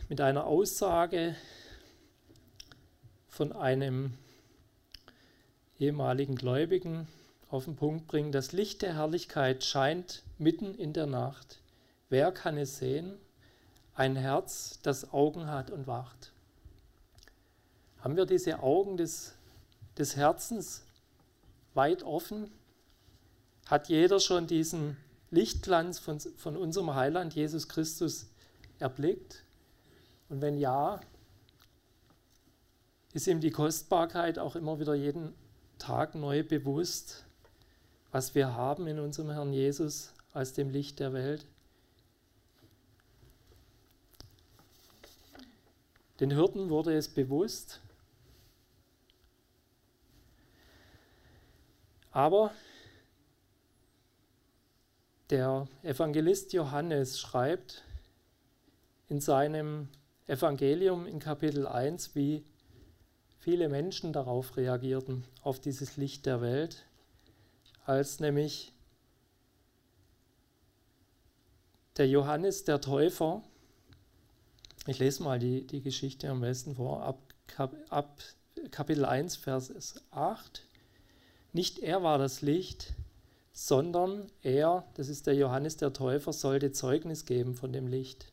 mit 0.10 0.22
einer 0.22 0.46
Aussage 0.46 1.36
von 3.38 3.52
einem 3.52 4.16
ehemaligen 5.78 6.34
Gläubigen 6.34 7.08
auf 7.52 7.66
den 7.66 7.76
Punkt 7.76 8.08
bringen. 8.08 8.32
Das 8.32 8.52
Licht 8.52 8.82
der 8.82 8.96
Herrlichkeit 8.96 9.64
scheint 9.64 10.24
mitten 10.40 10.74
in 10.74 10.92
der 10.92 11.06
Nacht. 11.06 11.60
Wer 12.10 12.32
kann 12.32 12.58
es 12.58 12.80
sehen? 12.80 13.14
Ein 13.94 14.16
Herz, 14.16 14.80
das 14.82 15.14
Augen 15.14 15.52
hat 15.52 15.70
und 15.70 15.86
wacht. 15.86 16.32
Haben 18.00 18.18
wir 18.18 18.26
diese 18.26 18.64
Augen 18.64 18.98
des, 18.98 19.36
des 20.00 20.16
Herzens 20.16 20.82
weit 21.76 22.02
offen? 22.02 22.50
Hat 23.68 23.88
jeder 23.88 24.20
schon 24.20 24.48
diesen 24.48 24.98
Lichtglanz 25.30 26.00
von, 26.00 26.20
von 26.20 26.58
unserem 26.58 26.96
Heiland 26.96 27.36
Jesus 27.36 27.70
Christus 27.70 28.32
erblickt? 28.80 29.44
Und 30.28 30.42
wenn 30.42 30.58
ja, 30.58 31.02
ist 33.18 33.26
ihm 33.26 33.40
die 33.40 33.50
Kostbarkeit 33.50 34.38
auch 34.38 34.56
immer 34.56 34.80
wieder 34.80 34.94
jeden 34.94 35.34
Tag 35.80 36.14
neu 36.14 36.44
bewusst, 36.44 37.26
was 38.12 38.36
wir 38.36 38.54
haben 38.54 38.86
in 38.86 39.00
unserem 39.00 39.32
Herrn 39.32 39.54
Jesus 39.54 40.14
als 40.34 40.54
dem 40.54 40.70
Licht 40.70 41.00
der 41.00 41.14
Welt? 41.14 41.48
Den 46.20 46.30
Hirten 46.30 46.70
wurde 46.70 46.96
es 46.96 47.08
bewusst, 47.08 47.82
aber 52.12 52.52
der 55.32 55.68
Evangelist 55.82 56.54
Johannes 56.54 57.20
schreibt, 57.20 57.84
in 59.10 59.20
seinem 59.20 59.88
Evangelium 60.28 61.08
in 61.08 61.18
Kapitel 61.18 61.66
1, 61.66 62.14
wie 62.14 62.46
viele 63.48 63.70
Menschen 63.70 64.12
darauf 64.12 64.58
reagierten, 64.58 65.24
auf 65.42 65.62
dieses 65.62 65.96
Licht 65.96 66.26
der 66.26 66.42
Welt, 66.42 66.84
als 67.86 68.20
nämlich 68.20 68.74
der 71.96 72.10
Johannes 72.10 72.66
der 72.66 72.82
Täufer, 72.82 73.42
ich 74.86 75.00
lese 75.00 75.24
mal 75.24 75.40
die, 75.40 75.66
die 75.66 75.80
Geschichte 75.80 76.28
am 76.28 76.42
besten 76.42 76.76
vor, 76.76 77.04
ab, 77.04 77.22
ab 77.88 78.22
Kapitel 78.70 79.06
1, 79.06 79.38
Vers 79.38 79.96
8, 80.12 80.68
nicht 81.54 81.80
er 81.80 82.04
war 82.04 82.18
das 82.18 82.42
Licht, 82.42 82.96
sondern 83.54 84.30
er, 84.42 84.84
das 84.96 85.08
ist 85.08 85.26
der 85.26 85.36
Johannes 85.36 85.78
der 85.78 85.94
Täufer, 85.94 86.34
sollte 86.34 86.74
Zeugnis 86.74 87.26
geben 87.26 87.56
von 87.56 87.72
dem 87.72 87.88
Licht. 87.88 88.26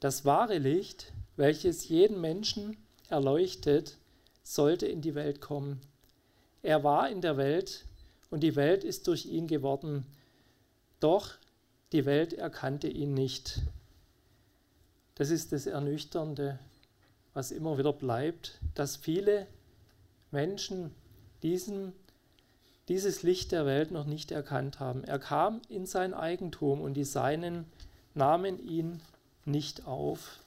Das 0.00 0.24
wahre 0.24 0.56
Licht, 0.56 1.12
welches 1.36 1.86
jeden 1.90 2.22
Menschen 2.22 2.78
erleuchtet, 3.08 3.96
sollte 4.42 4.86
in 4.86 5.00
die 5.00 5.14
Welt 5.14 5.40
kommen. 5.40 5.80
Er 6.62 6.84
war 6.84 7.08
in 7.10 7.20
der 7.20 7.36
Welt 7.36 7.84
und 8.30 8.40
die 8.40 8.56
Welt 8.56 8.84
ist 8.84 9.06
durch 9.06 9.26
ihn 9.26 9.46
geworden, 9.46 10.06
doch 11.00 11.34
die 11.92 12.06
Welt 12.06 12.32
erkannte 12.32 12.88
ihn 12.88 13.14
nicht. 13.14 13.60
Das 15.14 15.30
ist 15.30 15.52
das 15.52 15.66
Ernüchternde, 15.66 16.58
was 17.34 17.50
immer 17.50 17.78
wieder 17.78 17.92
bleibt, 17.92 18.58
dass 18.74 18.96
viele 18.96 19.46
Menschen 20.30 20.90
diesen, 21.42 21.92
dieses 22.88 23.22
Licht 23.22 23.52
der 23.52 23.66
Welt 23.66 23.90
noch 23.90 24.06
nicht 24.06 24.32
erkannt 24.32 24.80
haben. 24.80 25.04
Er 25.04 25.18
kam 25.18 25.60
in 25.68 25.86
sein 25.86 26.14
Eigentum 26.14 26.80
und 26.80 26.94
die 26.94 27.04
Seinen 27.04 27.66
nahmen 28.14 28.58
ihn 28.58 29.00
nicht 29.44 29.86
auf. 29.86 30.40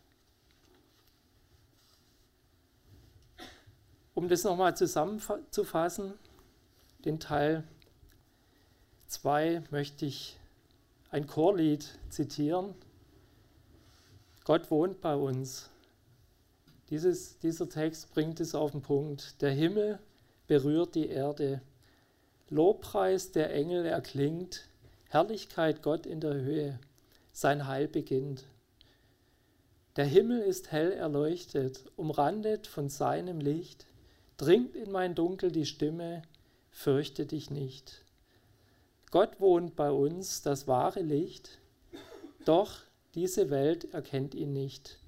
Um 4.17 4.29
das 4.29 4.43
nochmal 4.43 4.75
zusammenzufassen, 4.75 6.15
den 7.05 7.19
Teil 7.19 7.63
2 9.05 9.61
möchte 9.69 10.07
ich 10.07 10.39
ein 11.11 11.27
Chorlied 11.27 11.87
zitieren. 12.09 12.73
Gott 14.43 14.71
wohnt 14.71 15.01
bei 15.01 15.15
uns. 15.15 15.69
Dieses, 16.89 17.37
dieser 17.37 17.69
Text 17.69 18.11
bringt 18.11 18.39
es 18.39 18.55
auf 18.55 18.71
den 18.71 18.81
Punkt. 18.81 19.39
Der 19.43 19.51
Himmel 19.51 19.99
berührt 20.47 20.95
die 20.95 21.09
Erde. 21.09 21.61
Lobpreis 22.49 23.31
der 23.33 23.53
Engel 23.53 23.85
erklingt. 23.85 24.67
Herrlichkeit 25.09 25.83
Gott 25.83 26.07
in 26.07 26.21
der 26.21 26.33
Höhe. 26.33 26.79
Sein 27.33 27.67
Heil 27.67 27.87
beginnt. 27.87 28.45
Der 29.95 30.05
Himmel 30.05 30.41
ist 30.41 30.71
hell 30.71 30.91
erleuchtet, 30.91 31.83
umrandet 31.95 32.65
von 32.65 32.89
seinem 32.89 33.39
Licht, 33.39 33.86
dringt 34.37 34.75
in 34.75 34.91
mein 34.91 35.15
Dunkel 35.15 35.51
die 35.51 35.65
Stimme, 35.65 36.21
fürchte 36.69 37.25
dich 37.25 37.49
nicht. 37.49 38.05
Gott 39.09 39.39
wohnt 39.39 39.75
bei 39.75 39.91
uns, 39.91 40.41
das 40.41 40.67
wahre 40.67 41.01
Licht, 41.01 41.59
doch 42.45 42.79
diese 43.15 43.49
Welt 43.49 43.93
erkennt 43.93 44.35
ihn 44.35 44.53
nicht. 44.53 44.99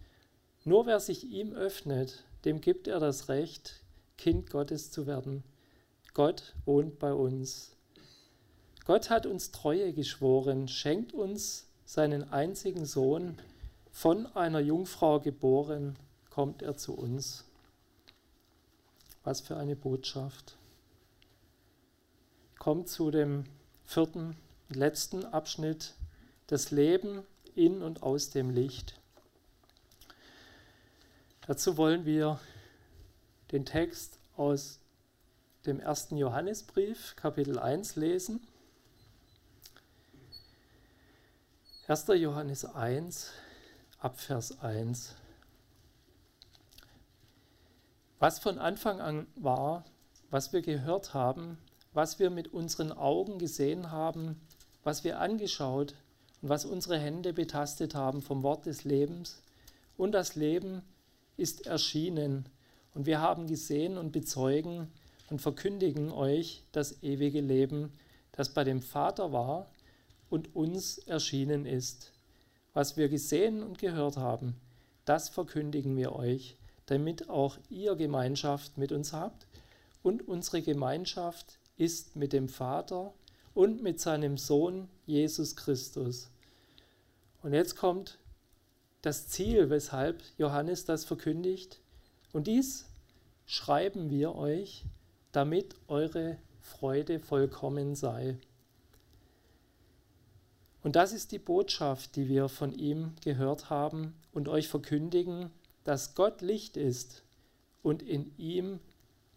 Nur 0.64 0.86
wer 0.88 1.00
sich 1.00 1.26
ihm 1.26 1.54
öffnet, 1.54 2.24
dem 2.46 2.60
gibt 2.60 2.88
er 2.88 3.00
das 3.00 3.30
Recht, 3.30 3.84
Kind 4.18 4.50
Gottes 4.50 4.92
zu 4.92 5.06
werden. 5.06 5.44
Gott 6.14 6.56
wohnt 6.66 7.00
bei 7.00 7.14
uns. 7.14 7.76
Gott 8.86 9.10
hat 9.10 9.26
uns 9.26 9.52
Treue 9.52 9.94
geschworen, 9.94 10.68
schenkt 10.68 11.14
uns 11.14 11.68
seinen 11.86 12.32
einzigen 12.32 12.86
Sohn, 12.86 13.38
von 13.92 14.26
einer 14.36 14.60
Jungfrau 14.60 15.20
geboren, 15.20 15.96
kommt 16.30 16.62
er 16.62 16.78
zu 16.78 16.94
uns. 16.94 17.49
Was 19.24 19.42
für 19.42 19.58
eine 19.58 19.76
Botschaft. 19.76 20.58
Kommt 22.58 22.90
zu 22.90 23.12
dem 23.12 23.46
vierten 23.86 24.36
und 24.70 24.76
letzten 24.76 25.26
Abschnitt, 25.26 25.96
das 26.48 26.72
Leben 26.72 27.24
in 27.56 27.82
und 27.82 28.04
aus 28.04 28.30
dem 28.30 28.50
Licht. 28.50 29.00
Dazu 31.48 31.78
wollen 31.78 32.06
wir 32.06 32.40
den 33.52 33.66
Text 33.66 34.20
aus 34.38 34.80
dem 35.66 35.80
ersten 35.80 36.18
Johannesbrief, 36.18 37.16
Kapitel 37.16 37.58
1, 37.58 37.96
lesen. 37.96 38.48
1. 41.88 42.06
Johannes 42.10 42.66
1, 42.66 43.32
ab 43.98 44.20
Vers 44.20 44.60
1. 44.60 45.16
Was 48.20 48.38
von 48.38 48.60
Anfang 48.60 49.00
an 49.00 49.28
war, 49.36 49.86
was 50.30 50.52
wir 50.52 50.62
gehört 50.62 51.14
haben, 51.14 51.58
was 51.94 52.20
wir 52.20 52.30
mit 52.30 52.54
unseren 52.54 52.92
Augen 52.92 53.40
gesehen 53.40 53.92
haben, 53.92 54.42
was 54.84 55.06
wir 55.06 55.22
angeschaut 55.22 55.96
und 56.42 56.50
was 56.50 56.66
unsere 56.66 57.00
Hände 57.00 57.32
betastet 57.32 57.96
haben 57.96 58.22
vom 58.22 58.44
Wort 58.44 58.66
des 58.66 58.84
Lebens. 58.84 59.42
Und 59.96 60.12
das 60.12 60.36
Leben 60.36 60.82
ist 61.38 61.66
erschienen 61.66 62.46
und 62.94 63.06
wir 63.06 63.22
haben 63.22 63.48
gesehen 63.48 63.98
und 63.98 64.12
bezeugen 64.12 64.92
und 65.30 65.42
verkündigen 65.42 66.12
euch 66.12 66.64
das 66.74 67.02
ewige 67.02 67.40
Leben, 67.40 67.94
das 68.34 68.54
bei 68.54 68.66
dem 68.66 68.82
Vater 68.82 69.32
war 69.32 69.68
und 70.30 70.56
uns 70.58 70.98
erschienen 70.98 71.66
ist. 71.66 72.12
Was 72.74 72.98
wir 72.98 73.08
gesehen 73.08 73.64
und 73.64 73.78
gehört 73.80 74.18
haben, 74.18 74.56
das 75.06 75.30
verkündigen 75.30 75.96
wir 75.96 76.14
euch, 76.14 76.59
damit 76.90 77.30
auch 77.30 77.58
ihr 77.70 77.96
Gemeinschaft 77.96 78.78
mit 78.78 78.92
uns 78.92 79.14
habt. 79.14 79.48
Und 80.02 80.28
unsere 80.28 80.62
Gemeinschaft 80.62 81.60
ist 81.78 82.16
mit 82.16 82.34
dem 82.34 82.50
Vater 82.50 83.14
und 83.54 83.84
mit 83.84 84.00
seinem 84.00 84.38
Sohn 84.38 84.88
Jesus 85.06 85.56
Christus. 85.56 86.30
Und 87.42 87.54
jetzt 87.54 87.76
kommt 87.76 88.18
das 89.02 89.28
Ziel, 89.28 89.70
weshalb 89.70 90.22
Johannes 90.38 90.86
das 90.86 91.06
verkündigt. 91.06 91.80
Und 92.34 92.48
dies 92.48 92.86
schreiben 93.46 94.10
wir 94.10 94.36
euch, 94.36 94.86
damit 95.32 95.76
eure 95.88 96.38
Freude 96.62 97.20
vollkommen 97.20 97.96
sei. 97.96 98.38
Und 100.84 100.96
das 100.96 101.12
ist 101.12 101.32
die 101.32 101.40
Botschaft, 101.40 102.16
die 102.16 102.28
wir 102.28 102.48
von 102.48 102.74
ihm 102.74 103.14
gehört 103.24 103.70
haben 103.70 104.16
und 104.32 104.48
euch 104.48 104.68
verkündigen, 104.68 105.52
dass 105.84 106.16
Gott 106.16 106.42
Licht 106.42 106.78
ist 106.78 107.24
und 107.82 108.02
in 108.02 108.32
ihm 108.38 108.80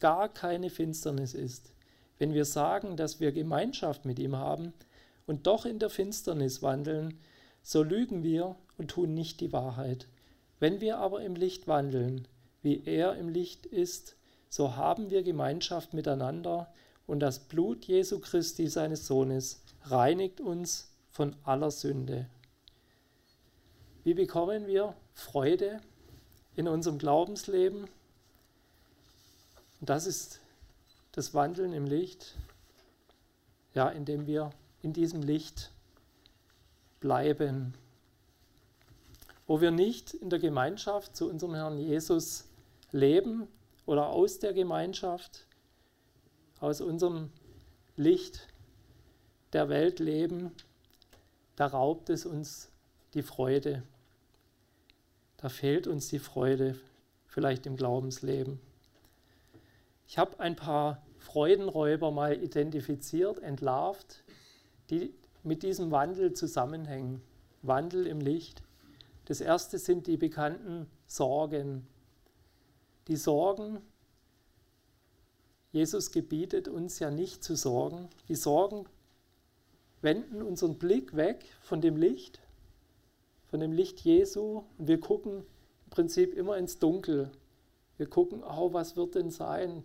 gar 0.00 0.28
keine 0.28 0.70
Finsternis 0.70 1.34
ist. 1.34 1.72
Wenn 2.18 2.34
wir 2.34 2.44
sagen, 2.44 2.96
dass 2.96 3.20
wir 3.20 3.32
Gemeinschaft 3.32 4.04
mit 4.04 4.18
ihm 4.18 4.36
haben 4.36 4.72
und 5.26 5.46
doch 5.46 5.64
in 5.64 5.78
der 5.78 5.90
Finsternis 5.90 6.62
wandeln, 6.62 7.18
so 7.62 7.82
lügen 7.82 8.22
wir 8.22 8.56
und 8.78 8.90
tun 8.90 9.14
nicht 9.14 9.40
die 9.40 9.52
Wahrheit. 9.52 10.08
Wenn 10.58 10.80
wir 10.80 10.98
aber 10.98 11.22
im 11.22 11.34
Licht 11.34 11.68
wandeln, 11.68 12.26
wie 12.62 12.82
er 12.84 13.16
im 13.16 13.28
Licht 13.28 13.66
ist, 13.66 14.16
so 14.48 14.76
haben 14.76 15.10
wir 15.10 15.22
Gemeinschaft 15.22 15.94
miteinander 15.94 16.72
und 17.06 17.20
das 17.20 17.40
Blut 17.40 17.84
Jesu 17.84 18.20
Christi, 18.20 18.68
seines 18.68 19.06
Sohnes, 19.06 19.62
reinigt 19.82 20.40
uns 20.40 20.92
von 21.10 21.34
aller 21.44 21.70
Sünde. 21.70 22.26
Wie 24.04 24.14
bekommen 24.14 24.66
wir 24.66 24.94
Freude 25.14 25.80
in 26.56 26.68
unserem 26.68 26.98
Glaubensleben? 26.98 27.84
Und 29.80 29.90
das 29.90 30.06
ist 30.06 30.40
das 31.12 31.34
Wandeln 31.34 31.72
im 31.72 31.86
Licht, 31.86 32.36
ja, 33.74 33.88
indem 33.88 34.26
wir 34.26 34.50
in 34.82 34.92
diesem 34.92 35.22
Licht 35.22 35.70
bleiben, 37.00 37.74
wo 39.46 39.60
wir 39.60 39.70
nicht 39.70 40.14
in 40.14 40.30
der 40.30 40.38
Gemeinschaft 40.38 41.16
zu 41.16 41.28
unserem 41.28 41.54
Herrn 41.54 41.78
Jesus 41.78 42.44
leben 42.92 43.48
oder 43.86 44.08
aus 44.08 44.38
der 44.38 44.52
Gemeinschaft, 44.52 45.46
aus 46.60 46.80
unserem 46.80 47.30
Licht 47.96 48.46
der 49.52 49.68
Welt 49.68 49.98
leben, 49.98 50.52
da 51.56 51.66
raubt 51.66 52.08
es 52.08 52.24
uns 52.24 52.70
die 53.14 53.22
Freude. 53.22 53.82
Da 55.42 55.48
fehlt 55.48 55.88
uns 55.88 56.06
die 56.06 56.20
Freude, 56.20 56.78
vielleicht 57.26 57.66
im 57.66 57.76
Glaubensleben. 57.76 58.60
Ich 60.06 60.16
habe 60.16 60.38
ein 60.38 60.54
paar 60.54 61.02
Freudenräuber 61.18 62.12
mal 62.12 62.40
identifiziert, 62.40 63.40
entlarvt, 63.40 64.22
die 64.88 65.12
mit 65.42 65.64
diesem 65.64 65.90
Wandel 65.90 66.32
zusammenhängen. 66.32 67.22
Wandel 67.62 68.06
im 68.06 68.20
Licht. 68.20 68.62
Das 69.24 69.40
erste 69.40 69.78
sind 69.78 70.06
die 70.06 70.16
bekannten 70.16 70.86
Sorgen. 71.06 71.88
Die 73.08 73.16
Sorgen, 73.16 73.78
Jesus 75.72 76.12
gebietet 76.12 76.68
uns 76.68 77.00
ja 77.00 77.10
nicht 77.10 77.42
zu 77.42 77.56
sorgen. 77.56 78.08
Die 78.28 78.36
Sorgen 78.36 78.86
wenden 80.02 80.40
unseren 80.40 80.78
Blick 80.78 81.16
weg 81.16 81.44
von 81.62 81.80
dem 81.80 81.96
Licht, 81.96 82.38
von 83.52 83.60
dem 83.60 83.72
Licht 83.72 84.00
Jesu 84.00 84.62
und 84.78 84.88
wir 84.88 84.98
gucken 84.98 85.44
im 85.84 85.90
Prinzip 85.90 86.32
immer 86.32 86.56
ins 86.56 86.78
Dunkel. 86.78 87.30
Wir 87.98 88.06
gucken, 88.06 88.42
oh, 88.42 88.72
was 88.72 88.96
wird 88.96 89.14
denn 89.14 89.28
sein? 89.28 89.82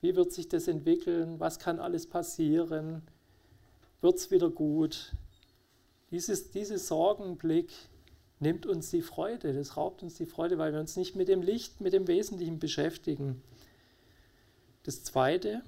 Wie 0.00 0.14
wird 0.14 0.32
sich 0.32 0.48
das 0.48 0.68
entwickeln? 0.68 1.40
Was 1.40 1.58
kann 1.58 1.80
alles 1.80 2.06
passieren? 2.06 3.02
Wird 4.02 4.18
es 4.18 4.30
wieder 4.30 4.50
gut? 4.50 5.16
Dieses, 6.12 6.52
dieser 6.52 6.78
Sorgenblick 6.78 7.72
nimmt 8.38 8.66
uns 8.66 8.90
die 8.90 9.02
Freude, 9.02 9.52
das 9.52 9.76
raubt 9.76 10.04
uns 10.04 10.14
die 10.14 10.26
Freude, 10.26 10.56
weil 10.58 10.72
wir 10.72 10.78
uns 10.78 10.96
nicht 10.96 11.16
mit 11.16 11.26
dem 11.26 11.42
Licht, 11.42 11.80
mit 11.80 11.94
dem 11.94 12.06
Wesentlichen 12.06 12.60
beschäftigen. 12.60 13.42
Das 14.84 15.02
Zweite, 15.02 15.62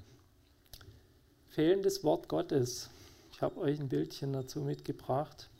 fehlendes 1.48 2.04
Wort 2.04 2.28
Gottes. 2.28 2.90
Ich 3.32 3.42
habe 3.42 3.58
euch 3.58 3.80
ein 3.80 3.88
Bildchen 3.88 4.32
dazu 4.32 4.60
mitgebracht. 4.60 5.50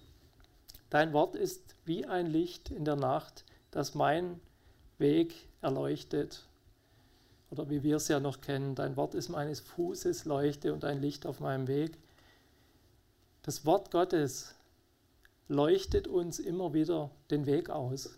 Dein 0.95 1.13
Wort 1.13 1.35
ist 1.35 1.75
wie 1.85 2.07
ein 2.07 2.27
Licht 2.27 2.71
in 2.71 2.85
der 2.85 2.95
Nacht, 2.95 3.45
das 3.73 3.97
mein 3.97 4.41
Weg 4.99 5.35
erleuchtet. 5.61 6.47
Oder 7.51 7.69
wie 7.69 7.83
wir 7.83 7.97
es 7.97 8.07
ja 8.07 8.21
noch 8.21 8.41
kennen, 8.41 8.77
dein 8.77 8.97
Wort 8.97 9.17
ist 9.17 9.29
meines 9.29 9.59
Fußes 9.59 10.25
Leuchte 10.25 10.73
und 10.73 10.85
ein 10.85 11.01
Licht 11.01 11.27
auf 11.27 11.41
meinem 11.41 11.67
Weg. 11.67 11.99
Das 13.43 13.67
Wort 13.67 13.91
Gottes 13.91 14.55
leuchtet 15.49 16.07
uns 16.07 16.39
immer 16.39 16.75
wieder 16.75 17.11
den 17.29 17.45
Weg 17.45 17.71
aus. 17.71 18.17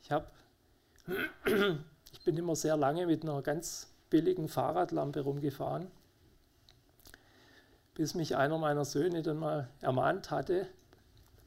Ich, 0.00 0.10
hab, 0.10 0.32
ich 2.12 2.24
bin 2.24 2.38
immer 2.38 2.56
sehr 2.56 2.78
lange 2.78 3.04
mit 3.06 3.24
einer 3.24 3.42
ganz 3.42 3.92
billigen 4.08 4.48
Fahrradlampe 4.48 5.20
rumgefahren 5.20 5.90
bis 7.92 8.14
mich 8.14 8.36
einer 8.36 8.58
meiner 8.58 8.84
Söhne 8.84 9.22
dann 9.22 9.38
mal 9.38 9.68
ermahnt 9.80 10.30
hatte, 10.30 10.68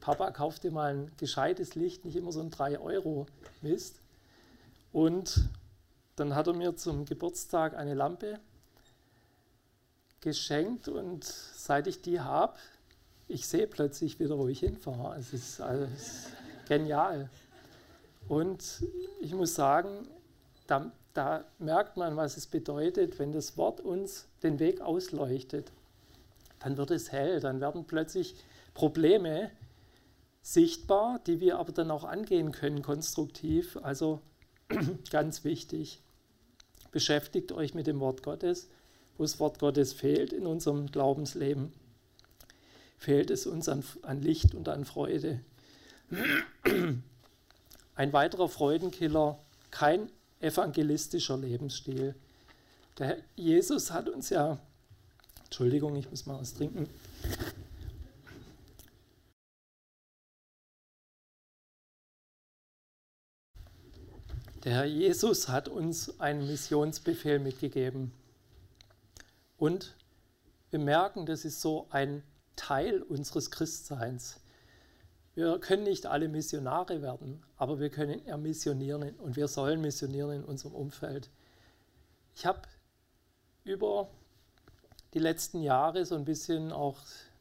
Papa, 0.02 0.32
kauf 0.32 0.60
dir 0.60 0.72
mal 0.72 0.94
ein 0.94 1.12
gescheites 1.18 1.76
Licht, 1.76 2.04
nicht 2.06 2.16
immer 2.16 2.32
so 2.32 2.42
ein 2.42 2.52
3-Euro-Mist. 2.52 4.02
Und 4.92 5.50
dann 6.16 6.36
hat 6.36 6.48
er 6.48 6.54
mir 6.54 6.76
zum 6.76 7.06
Geburtstag 7.06 7.76
eine 7.76 7.94
Lampe 7.94 8.40
geschenkt 10.20 10.88
und 10.88 11.24
seit 11.24 11.88
ich 11.88 12.02
die 12.02 12.20
habe, 12.20 12.58
ich 13.28 13.48
sehe 13.48 13.66
plötzlich 13.66 14.20
wieder, 14.20 14.38
wo 14.38 14.48
ich 14.48 14.60
hinfahre. 14.60 15.18
Es 15.18 15.32
ist 15.34 15.62
alles 15.62 16.28
genial. 16.68 17.30
Und 18.28 18.84
ich 19.22 19.34
muss 19.34 19.56
sagen, 19.56 20.08
da, 20.68 20.92
da 21.14 21.46
merkt 21.58 21.96
man, 21.96 22.18
was 22.18 22.36
es 22.36 22.46
bedeutet, 22.46 23.18
wenn 23.20 23.32
das 23.32 23.56
Wort 23.56 23.80
uns 23.80 24.28
den 24.44 24.60
Weg 24.60 24.82
ausleuchtet 24.82 25.72
dann 26.64 26.78
wird 26.78 26.92
es 26.92 27.12
hell, 27.12 27.40
dann 27.40 27.60
werden 27.60 27.86
plötzlich 27.86 28.36
Probleme 28.74 29.52
sichtbar, 30.42 31.20
die 31.26 31.40
wir 31.40 31.60
aber 31.60 31.72
dann 31.72 31.92
auch 31.92 32.04
angehen 32.04 32.52
können, 32.52 32.82
konstruktiv. 32.82 33.78
Also 33.82 34.22
ganz 35.12 35.44
wichtig, 35.44 36.02
beschäftigt 36.92 37.52
euch 37.52 37.74
mit 37.74 37.88
dem 37.88 38.00
Wort 38.00 38.24
Gottes. 38.24 38.70
Wo 39.18 39.24
das 39.24 39.40
Wort 39.40 39.60
Gottes 39.60 39.94
fehlt 39.94 40.34
in 40.34 40.48
unserem 40.48 40.88
Glaubensleben, 40.88 41.74
fehlt 42.98 43.30
es 43.30 43.46
uns 43.46 43.70
an, 43.70 43.84
an 44.02 44.22
Licht 44.22 44.56
und 44.56 44.68
an 44.70 44.86
Freude. 44.86 45.42
Ein 47.96 48.14
weiterer 48.14 48.50
Freudenkiller, 48.50 49.38
kein 49.70 50.12
evangelistischer 50.40 51.38
Lebensstil. 51.38 52.16
Der 52.98 53.18
Jesus 53.36 53.92
hat 53.92 54.10
uns 54.10 54.30
ja 54.30 54.60
Entschuldigung, 55.52 55.98
ich 55.98 56.10
muss 56.10 56.26
mal 56.26 56.40
was 56.40 56.54
trinken. 56.54 56.88
Der 64.64 64.74
Herr 64.74 64.86
Jesus 64.86 65.50
hat 65.50 65.70
uns 65.70 66.20
einen 66.20 66.46
Missionsbefehl 66.46 67.40
mitgegeben. 67.40 68.14
Und 69.58 69.96
wir 70.70 70.78
merken, 70.78 71.26
das 71.26 71.46
ist 71.46 71.62
so 71.62 71.88
ein 71.90 72.22
Teil 72.56 73.02
unseres 73.02 73.50
Christseins. 73.50 74.40
Wir 75.34 75.58
können 75.58 75.84
nicht 75.84 76.06
alle 76.06 76.28
Missionare 76.28 77.02
werden, 77.02 77.42
aber 77.58 77.80
wir 77.80 77.90
können 77.90 78.22
missionieren 78.44 79.16
und 79.16 79.36
wir 79.36 79.48
sollen 79.48 79.82
missionieren 79.82 80.32
in 80.32 80.44
unserem 80.44 80.76
Umfeld. 80.76 81.32
Ich 82.36 82.46
habe 82.46 82.62
über 83.64 84.12
die 85.16 85.20
letzten 85.20 85.64
Jahre 85.64 86.06
so 86.06 86.14
ein 86.14 86.26
bisschen 86.26 86.72
auch 86.72 87.00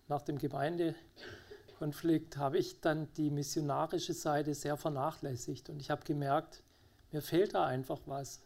nach 0.08 0.22
dem 0.22 0.38
Gemeinde 0.38 0.94
Konflikt 1.78 2.38
habe 2.38 2.58
ich 2.58 2.80
dann 2.80 3.12
die 3.14 3.30
missionarische 3.30 4.14
Seite 4.14 4.54
sehr 4.54 4.76
vernachlässigt 4.76 5.68
und 5.68 5.80
ich 5.80 5.90
habe 5.90 6.04
gemerkt, 6.04 6.62
mir 7.12 7.22
fehlt 7.22 7.54
da 7.54 7.66
einfach 7.66 8.00
was. 8.06 8.40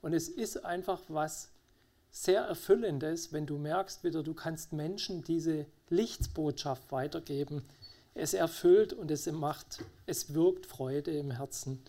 Und 0.00 0.12
es 0.12 0.28
ist 0.28 0.64
einfach 0.64 1.02
was 1.08 1.50
sehr 2.10 2.42
Erfüllendes, 2.42 3.32
wenn 3.32 3.46
du 3.46 3.58
merkst 3.58 4.04
wieder, 4.04 4.22
du 4.22 4.34
kannst 4.34 4.72
Menschen 4.72 5.22
diese 5.22 5.66
Lichtsbotschaft 5.90 6.90
weitergeben. 6.90 7.62
Es 8.14 8.34
erfüllt 8.34 8.92
und 8.92 9.10
es 9.10 9.26
macht, 9.26 9.84
es 10.06 10.34
wirkt 10.34 10.66
Freude 10.66 11.10
im 11.12 11.30
Herzen. 11.30 11.82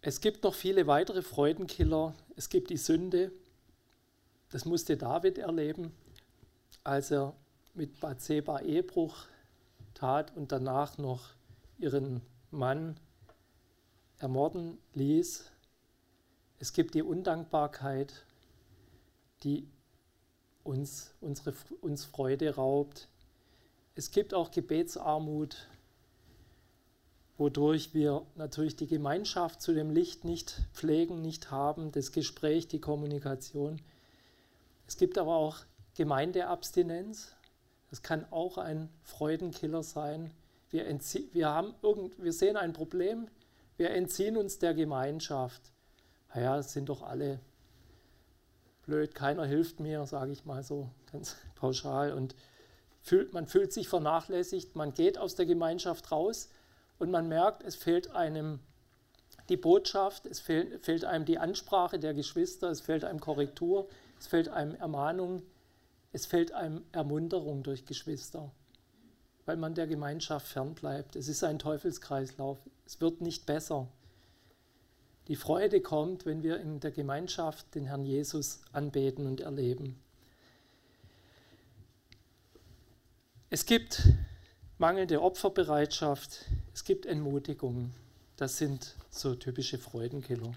Es 0.00 0.20
gibt 0.20 0.44
noch 0.44 0.54
viele 0.54 0.86
weitere 0.86 1.22
Freudenkiller. 1.22 2.14
Es 2.36 2.48
gibt 2.48 2.70
die 2.70 2.76
Sünde. 2.76 3.32
Das 4.50 4.64
musste 4.64 4.96
David 4.96 5.38
erleben, 5.38 5.92
als 6.84 7.10
er 7.10 7.34
mit 7.74 7.98
Bathseba 8.00 8.60
Ehebruch 8.60 9.26
tat 9.94 10.36
und 10.36 10.52
danach 10.52 10.98
noch 10.98 11.30
ihren 11.78 12.22
Mann 12.50 12.96
ermorden 14.18 14.78
ließ. 14.94 15.50
Es 16.58 16.72
gibt 16.72 16.94
die 16.94 17.02
Undankbarkeit, 17.02 18.24
die 19.42 19.68
uns, 20.64 21.14
unsere, 21.20 21.54
uns 21.80 22.04
Freude 22.04 22.54
raubt. 22.54 23.08
Es 23.94 24.10
gibt 24.10 24.34
auch 24.34 24.50
Gebetsarmut, 24.50 25.68
wodurch 27.38 27.94
wir 27.94 28.26
natürlich 28.34 28.76
die 28.76 28.86
Gemeinschaft 28.86 29.60
zu 29.60 29.74
dem 29.74 29.90
Licht 29.90 30.24
nicht 30.24 30.62
pflegen, 30.72 31.20
nicht 31.20 31.50
haben, 31.50 31.92
das 31.92 32.12
Gespräch, 32.12 32.68
die 32.68 32.80
Kommunikation. 32.80 33.80
Es 34.86 34.96
gibt 34.96 35.18
aber 35.18 35.36
auch 35.36 35.58
Gemeindeabstinenz. 35.94 37.34
Das 37.90 38.02
kann 38.02 38.26
auch 38.30 38.58
ein 38.58 38.88
Freudenkiller 39.02 39.82
sein. 39.82 40.30
Wir, 40.70 40.86
wir, 41.32 41.48
haben 41.48 41.74
irgend, 41.82 42.22
wir 42.22 42.32
sehen 42.32 42.56
ein 42.56 42.72
Problem, 42.72 43.28
wir 43.76 43.90
entziehen 43.90 44.36
uns 44.36 44.58
der 44.58 44.74
Gemeinschaft. 44.74 45.62
Naja, 46.34 46.58
es 46.58 46.72
sind 46.72 46.88
doch 46.88 47.02
alle 47.02 47.40
blöd, 48.82 49.14
keiner 49.14 49.44
hilft 49.44 49.80
mir, 49.80 50.06
sage 50.06 50.32
ich 50.32 50.44
mal 50.44 50.62
so 50.62 50.90
ganz 51.10 51.36
pauschal. 51.56 52.12
Und 52.12 52.34
fühlt, 53.02 53.32
man 53.32 53.46
fühlt 53.46 53.72
sich 53.72 53.88
vernachlässigt, 53.88 54.76
man 54.76 54.94
geht 54.94 55.18
aus 55.18 55.34
der 55.34 55.46
Gemeinschaft 55.46 56.10
raus 56.10 56.48
und 56.98 57.10
man 57.10 57.28
merkt, 57.28 57.62
es 57.62 57.76
fehlt 57.76 58.10
einem 58.10 58.60
die 59.48 59.56
Botschaft, 59.56 60.26
es 60.26 60.40
fehlt, 60.40 60.84
fehlt 60.84 61.04
einem 61.04 61.24
die 61.24 61.38
Ansprache 61.38 61.98
der 61.98 62.14
Geschwister, 62.14 62.70
es 62.70 62.80
fehlt 62.80 63.04
einem 63.04 63.20
Korrektur, 63.20 63.88
es 64.18 64.26
fehlt 64.26 64.48
einem 64.48 64.74
Ermahnung, 64.74 65.42
es 66.12 66.26
fehlt 66.26 66.52
einem 66.52 66.84
Ermunterung 66.92 67.62
durch 67.62 67.84
Geschwister, 67.84 68.50
weil 69.46 69.56
man 69.56 69.74
der 69.74 69.86
Gemeinschaft 69.86 70.46
fernbleibt. 70.46 71.16
Es 71.16 71.28
ist 71.28 71.42
ein 71.42 71.58
Teufelskreislauf, 71.58 72.58
es 72.84 73.00
wird 73.00 73.20
nicht 73.20 73.46
besser. 73.46 73.88
Die 75.28 75.36
Freude 75.36 75.80
kommt, 75.80 76.26
wenn 76.26 76.42
wir 76.42 76.60
in 76.60 76.78
der 76.80 76.90
Gemeinschaft 76.90 77.74
den 77.74 77.86
Herrn 77.86 78.04
Jesus 78.04 78.60
anbeten 78.72 79.26
und 79.26 79.40
erleben. 79.40 79.98
Es 83.50 83.64
gibt 83.64 84.08
mangelnde 84.78 85.22
Opferbereitschaft, 85.22 86.44
es 86.74 86.84
gibt 86.84 87.06
Entmutigung. 87.06 87.92
Das 88.36 88.58
sind 88.58 88.94
so 89.10 89.34
typische 89.34 89.78
Freudenkiller. 89.78 90.52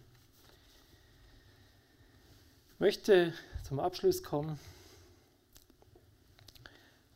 Ich 2.73 2.79
möchte 2.79 3.33
zum 3.63 3.79
Abschluss 3.79 4.23
kommen 4.23 4.59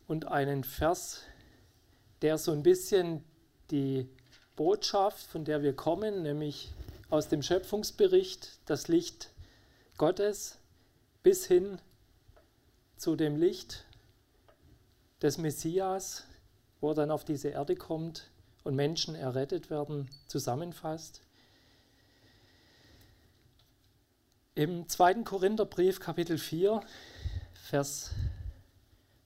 und 0.07 0.28
einen 0.28 0.63
Vers, 0.63 1.21
der 2.24 2.38
so 2.38 2.53
ein 2.53 2.63
bisschen 2.63 3.24
die 3.69 4.09
Botschaft, 4.55 5.28
von 5.28 5.43
der 5.43 5.61
wir 5.61 5.76
kommen, 5.76 6.24
nämlich 6.24 6.71
aus 7.09 7.28
dem 7.28 7.43
Schöpfungsbericht, 7.43 8.59
das 8.65 8.88
Licht 8.88 9.30
Gottes, 9.97 10.57
bis 11.21 11.45
hin 11.45 11.80
zu 12.95 13.17
dem 13.17 13.36
Licht 13.36 13.84
des 15.21 15.38
Messias, 15.38 16.24
wo 16.80 16.91
er 16.91 16.95
dann 16.95 17.11
auf 17.11 17.26
diese 17.26 17.49
Erde 17.49 17.76
kommt 17.76 18.32
und 18.63 18.76
Menschen 18.76 19.15
errettet 19.15 19.69
werden, 19.69 20.09
zusammenfasst. 20.28 21.21
Im 24.55 24.88
2. 24.88 25.24
Korintherbrief 25.24 25.99
Kapitel 25.99 26.38
4, 26.38 26.80
Vers 27.53 28.11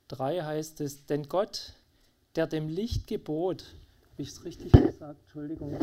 3 0.07 0.41
heißt 0.41 0.81
es, 0.81 1.05
denn 1.05 1.29
Gott, 1.29 1.73
der 2.37 2.45
dem 2.45 2.69
Licht 2.69 3.07
gebot, 3.07 3.63
habe 4.11 4.21
ich 4.21 4.29
es 4.29 4.45
richtig 4.45 4.71
gesagt, 4.71 5.19
Entschuldigung, 5.23 5.75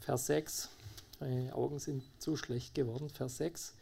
Vers 0.00 0.26
6, 0.26 0.70
meine 1.20 1.54
Augen 1.54 1.78
sind 1.78 2.02
zu 2.18 2.36
schlecht 2.36 2.74
geworden. 2.74 3.10
Vers 3.10 3.36
6. 3.36 3.74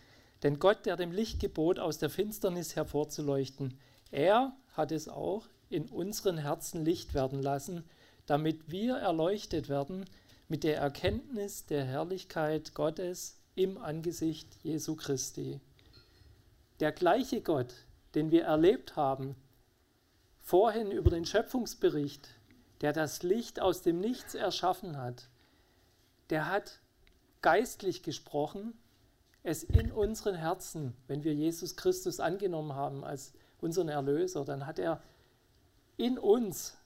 Denn 0.43 0.59
Gott, 0.59 0.85
der 0.85 0.97
dem 0.97 1.13
Licht 1.13 1.39
gebot, 1.39 1.79
aus 1.79 1.99
der 1.99 2.11
Finsternis 2.11 2.75
hervorzuleuchten, 2.75 3.75
er 4.11 4.57
hat 4.73 4.91
es 4.91 5.09
auch 5.09 5.47
in 5.71 5.89
unseren 5.89 6.39
Herzen 6.39 6.85
Licht 6.85 7.15
werden 7.15 7.41
lassen, 7.41 7.85
damit 8.27 8.71
wir 8.71 8.97
erleuchtet 8.97 9.69
werden 9.69 10.07
mit 10.49 10.65
der 10.65 10.79
Erkenntnis 10.79 11.67
der 11.67 11.85
Herrlichkeit 11.85 12.75
Gottes 12.75 13.39
im 13.55 13.79
Angesicht 13.79 14.49
Jesu 14.65 14.97
Christi. 14.97 15.61
Der 16.81 16.91
gleiche 16.91 17.43
Gott, 17.43 17.75
den 18.17 18.33
wir 18.33 18.43
erlebt 18.43 18.97
haben, 18.97 19.37
vorhin 20.55 20.93
über 20.93 21.11
den 21.11 21.25
Schöpfungsbericht, 21.25 22.29
der 22.81 22.93
das 22.93 23.25
Licht 23.25 23.59
aus 23.59 23.83
dem 23.83 23.99
Nichts 23.99 24.37
erschaffen 24.37 24.99
hat, 24.99 25.29
der 26.31 26.49
hat 26.49 26.79
geistlich 27.43 28.05
gesprochen, 28.05 28.73
es 29.43 29.65
in 29.65 29.91
unseren 29.91 30.37
Herzen, 30.37 30.95
wenn 31.09 31.25
wir 31.25 31.35
Jesus 31.35 31.75
Christus 31.75 32.21
angenommen 32.21 32.75
haben 32.75 33.03
als 33.03 33.33
unseren 33.61 33.89
Erlöser, 33.89 34.45
dann 34.45 34.65
hat 34.65 34.79
er 34.79 35.03
in 35.97 36.19
uns 36.19 36.77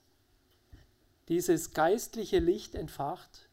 dieses 1.27 1.71
geistliche 1.71 2.39
Licht 2.39 2.73
entfacht 2.73 3.49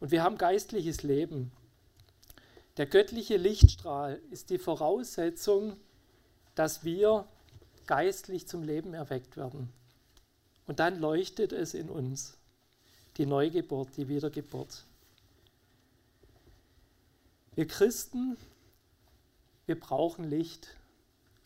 und 0.00 0.10
wir 0.10 0.24
haben 0.24 0.38
geistliches 0.38 1.04
Leben. 1.04 1.52
Der 2.78 2.86
göttliche 2.86 3.36
Lichtstrahl 3.36 4.20
ist 4.32 4.50
die 4.50 4.58
Voraussetzung, 4.58 5.76
dass 6.56 6.82
wir 6.82 7.28
geistlich 7.86 8.46
zum 8.46 8.62
Leben 8.62 8.94
erweckt 8.94 9.36
werden. 9.36 9.72
Und 10.66 10.78
dann 10.78 11.00
leuchtet 11.00 11.52
es 11.52 11.74
in 11.74 11.88
uns, 11.88 12.36
die 13.16 13.26
Neugeburt, 13.26 13.96
die 13.96 14.08
Wiedergeburt. 14.08 14.84
Wir 17.54 17.66
Christen, 17.66 18.36
wir 19.66 19.78
brauchen 19.78 20.24
Licht. 20.24 20.68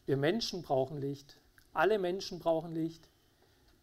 Wir 0.06 0.16
Menschen 0.16 0.62
brauchen 0.62 1.00
Licht. 1.00 1.36
Alle 1.72 1.98
Menschen 1.98 2.38
brauchen 2.38 2.74
Licht. 2.74 3.08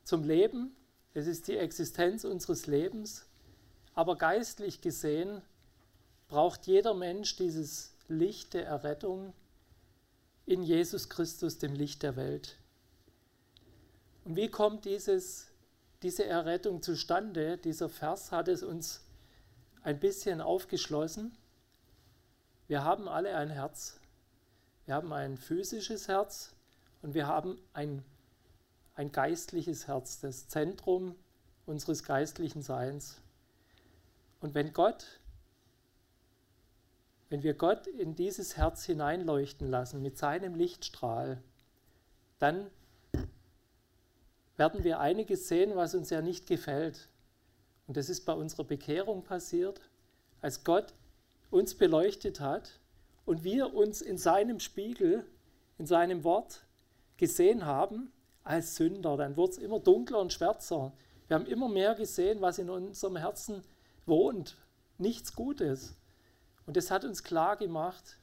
Zum 0.03 0.23
Leben, 0.23 0.75
es 1.13 1.27
ist 1.27 1.47
die 1.47 1.57
Existenz 1.57 2.23
unseres 2.23 2.65
Lebens. 2.65 3.25
Aber 3.93 4.15
geistlich 4.15 4.81
gesehen 4.81 5.41
braucht 6.27 6.65
jeder 6.65 6.93
Mensch 6.93 7.35
dieses 7.35 7.93
Licht 8.07 8.53
der 8.53 8.65
Errettung 8.65 9.33
in 10.45 10.63
Jesus 10.63 11.09
Christus, 11.09 11.57
dem 11.57 11.73
Licht 11.73 12.03
der 12.03 12.15
Welt. 12.15 12.57
Und 14.25 14.35
wie 14.35 14.49
kommt 14.49 14.85
dieses, 14.85 15.47
diese 16.01 16.25
Errettung 16.25 16.81
zustande? 16.81 17.57
Dieser 17.57 17.89
Vers 17.89 18.31
hat 18.31 18.47
es 18.47 18.63
uns 18.63 19.01
ein 19.83 19.99
bisschen 19.99 20.41
aufgeschlossen. 20.41 21.37
Wir 22.67 22.83
haben 22.83 23.07
alle 23.07 23.35
ein 23.35 23.49
Herz. 23.49 23.99
Wir 24.85 24.95
haben 24.95 25.13
ein 25.13 25.37
physisches 25.37 26.07
Herz 26.07 26.53
und 27.01 27.13
wir 27.13 27.27
haben 27.27 27.57
ein, 27.73 28.03
ein 28.95 29.11
geistliches 29.11 29.87
Herz, 29.87 30.19
das 30.19 30.47
Zentrum 30.47 31.15
unseres 31.65 32.03
geistlichen 32.03 32.61
Seins. 32.61 33.21
Und 34.41 34.55
wenn 34.55 34.73
Gott, 34.73 35.05
wenn 37.33 37.41
wir 37.41 37.55
Gott 37.55 37.87
in 37.87 38.13
dieses 38.13 38.57
Herz 38.57 38.85
hineinleuchten 38.85 39.67
lassen 39.67 40.03
mit 40.03 40.19
seinem 40.19 40.53
Lichtstrahl, 40.53 41.41
dann 42.37 42.69
werden 44.55 44.83
wir 44.83 44.99
einiges 44.99 45.47
sehen, 45.47 45.75
was 45.75 45.95
uns 45.95 46.11
ja 46.11 46.21
nicht 46.21 46.45
gefällt. 46.45 47.09
Und 47.87 47.97
das 47.97 48.09
ist 48.09 48.25
bei 48.27 48.33
unserer 48.33 48.65
Bekehrung 48.65 49.23
passiert, 49.23 49.81
als 50.41 50.63
Gott 50.63 50.93
uns 51.49 51.73
beleuchtet 51.73 52.39
hat 52.39 52.79
und 53.25 53.43
wir 53.43 53.73
uns 53.73 54.03
in 54.03 54.19
seinem 54.19 54.59
Spiegel, 54.59 55.25
in 55.79 55.87
seinem 55.87 56.23
Wort 56.23 56.67
gesehen 57.17 57.65
haben 57.65 58.13
als 58.43 58.75
Sünder, 58.75 59.17
dann 59.17 59.37
wurde 59.37 59.53
es 59.53 59.57
immer 59.57 59.79
dunkler 59.79 60.19
und 60.19 60.31
schwärzer. 60.31 60.93
Wir 61.27 61.33
haben 61.35 61.47
immer 61.47 61.67
mehr 61.67 61.95
gesehen, 61.95 62.41
was 62.41 62.59
in 62.59 62.69
unserem 62.69 63.15
Herzen 63.15 63.63
wohnt. 64.05 64.55
Nichts 64.99 65.33
Gutes. 65.33 65.95
Und 66.65 66.77
das 66.77 66.91
hat 66.91 67.03
uns 67.05 67.23
klar 67.23 67.57
gemacht, 67.57 68.17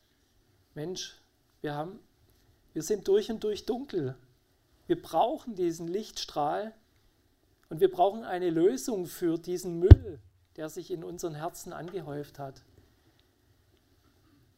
Mensch, 0.74 1.20
wir, 1.61 1.74
haben, 1.74 1.99
wir 2.72 2.82
sind 2.82 3.07
durch 3.09 3.30
und 3.30 3.45
durch 3.45 3.66
dunkel. 3.66 4.16
Wir 4.86 5.01
brauchen 5.01 5.55
diesen 5.55 5.88
Lichtstrahl 5.88 6.74
und 7.68 7.80
wir 7.80 7.91
brauchen 7.91 8.24
eine 8.24 8.51
Lösung 8.51 9.07
für 9.07 9.38
diesen 9.38 9.78
Müll, 9.78 10.20
der 10.57 10.68
sich 10.68 10.91
in 10.91 11.05
unseren 11.05 11.34
Herzen 11.34 11.72
angehäuft 11.72 12.38
hat. 12.38 12.62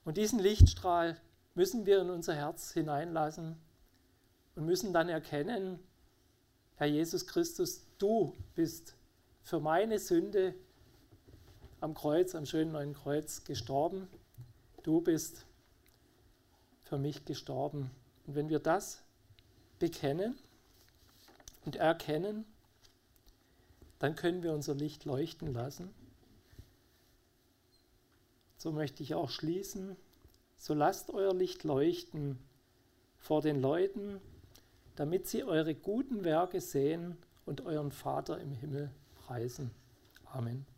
Und 0.04 0.16
diesen 0.16 0.38
Lichtstrahl 0.38 1.20
müssen 1.54 1.86
wir 1.86 2.00
in 2.00 2.10
unser 2.10 2.34
Herz 2.34 2.72
hineinlassen 2.72 3.56
und 4.56 4.64
müssen 4.64 4.92
dann 4.92 5.08
erkennen, 5.08 5.78
Herr 6.76 6.86
Jesus 6.86 7.26
Christus, 7.26 7.86
du 7.98 8.34
bist 8.54 8.96
für 9.42 9.60
meine 9.60 9.98
Sünde 9.98 10.54
am 11.82 11.94
Kreuz, 11.94 12.34
am 12.36 12.46
schönen 12.46 12.70
neuen 12.70 12.94
Kreuz 12.94 13.42
gestorben. 13.42 14.08
Du 14.84 15.00
bist 15.00 15.46
für 16.84 16.96
mich 16.96 17.24
gestorben. 17.24 17.90
Und 18.26 18.36
wenn 18.36 18.48
wir 18.48 18.60
das 18.60 19.02
bekennen 19.80 20.38
und 21.64 21.76
erkennen, 21.76 22.44
dann 23.98 24.14
können 24.14 24.44
wir 24.44 24.52
unser 24.52 24.76
Licht 24.76 25.04
leuchten 25.04 25.52
lassen. 25.52 25.92
So 28.58 28.70
möchte 28.70 29.02
ich 29.02 29.14
auch 29.14 29.28
schließen. 29.28 29.96
So 30.58 30.74
lasst 30.74 31.10
euer 31.10 31.34
Licht 31.34 31.64
leuchten 31.64 32.38
vor 33.18 33.42
den 33.42 33.60
Leuten, 33.60 34.20
damit 34.94 35.26
sie 35.26 35.42
eure 35.42 35.74
guten 35.74 36.22
Werke 36.22 36.60
sehen 36.60 37.16
und 37.44 37.62
euren 37.62 37.90
Vater 37.90 38.38
im 38.38 38.52
Himmel 38.52 38.92
preisen. 39.26 39.72
Amen. 40.26 40.71